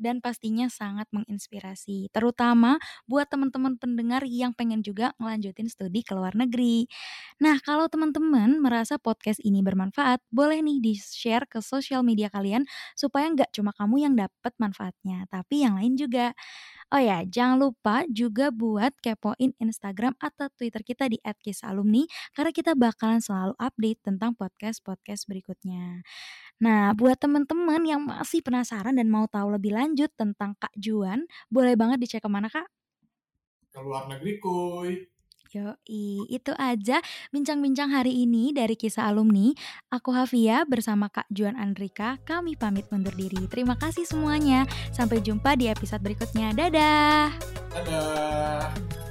dan 0.00 0.22
pastinya 0.24 0.70
sangat 0.72 1.06
menginspirasi. 1.12 2.08
Terutama 2.14 2.78
buat 3.10 3.28
teman-teman 3.28 3.76
pendengar 3.76 4.24
yang 4.24 4.54
pengen 4.56 4.80
juga 4.86 5.12
ngelanjutin 5.20 5.68
studi 5.68 6.00
ke 6.06 6.14
luar 6.16 6.32
negeri. 6.38 6.86
Nah, 7.42 7.58
kalau 7.62 7.86
teman-teman 7.90 8.58
merasa 8.62 8.96
podcast 8.98 9.38
ini 9.42 9.60
bermanfaat, 9.62 10.22
boleh 10.30 10.62
nih 10.62 10.78
di-share 10.82 11.44
ke 11.50 11.58
sosial 11.62 12.02
media 12.06 12.30
kalian 12.32 12.64
supaya 12.98 13.28
nggak 13.30 13.50
cuma 13.54 13.70
kamu 13.76 13.96
yang 14.10 14.14
dapat 14.18 14.52
manfaatnya, 14.58 15.26
tapi 15.30 15.62
yang 15.66 15.78
lain 15.78 15.94
juga. 15.98 16.34
Oh 16.88 16.96
ya, 17.00 17.20
jangan 17.28 17.60
lupa 17.60 18.08
juga 18.08 18.48
buat 18.48 18.96
kepoin 19.04 19.52
Instagram 19.60 20.16
atau 20.16 20.48
Twitter 20.56 20.80
kita 20.80 21.04
di 21.12 21.20
@kisalumni 21.20 22.08
karena 22.32 22.48
kita 22.48 22.72
bakalan 22.72 23.20
selalu 23.20 23.52
update 23.60 24.00
tentang 24.08 24.32
podcast-podcast 24.32 25.28
berikutnya. 25.28 26.00
Nah, 26.58 26.90
buat 26.98 27.18
teman-teman 27.22 27.82
yang 27.86 28.02
masih 28.02 28.42
penasaran 28.42 28.96
dan 28.98 29.06
mau 29.06 29.26
tahu 29.30 29.54
lebih 29.54 29.70
lanjut 29.74 29.87
tentang 29.94 30.58
Kak 30.58 30.74
Juan, 30.74 31.24
boleh 31.48 31.78
banget 31.78 32.02
dicek 32.02 32.24
ke 32.24 32.28
mana 32.28 32.50
Kak? 32.50 32.66
Ke 33.70 33.78
luar 33.80 34.10
negeri 34.10 34.42
kuy. 34.42 34.92
Yoi, 35.48 36.28
itu 36.28 36.52
aja 36.60 37.00
bincang-bincang 37.32 37.88
hari 37.88 38.28
ini 38.28 38.52
dari 38.52 38.76
kisah 38.76 39.08
alumni. 39.08 39.48
Aku 39.88 40.12
Hafia 40.12 40.68
bersama 40.68 41.08
Kak 41.08 41.24
Juan 41.32 41.56
Andrika, 41.56 42.20
kami 42.28 42.52
pamit 42.52 42.84
undur 42.92 43.16
diri. 43.16 43.48
Terima 43.48 43.72
kasih 43.80 44.04
semuanya. 44.04 44.68
Sampai 44.92 45.24
jumpa 45.24 45.56
di 45.56 45.72
episode 45.72 46.04
berikutnya. 46.04 46.52
Dadah! 46.52 47.32
Dadah. 47.72 49.07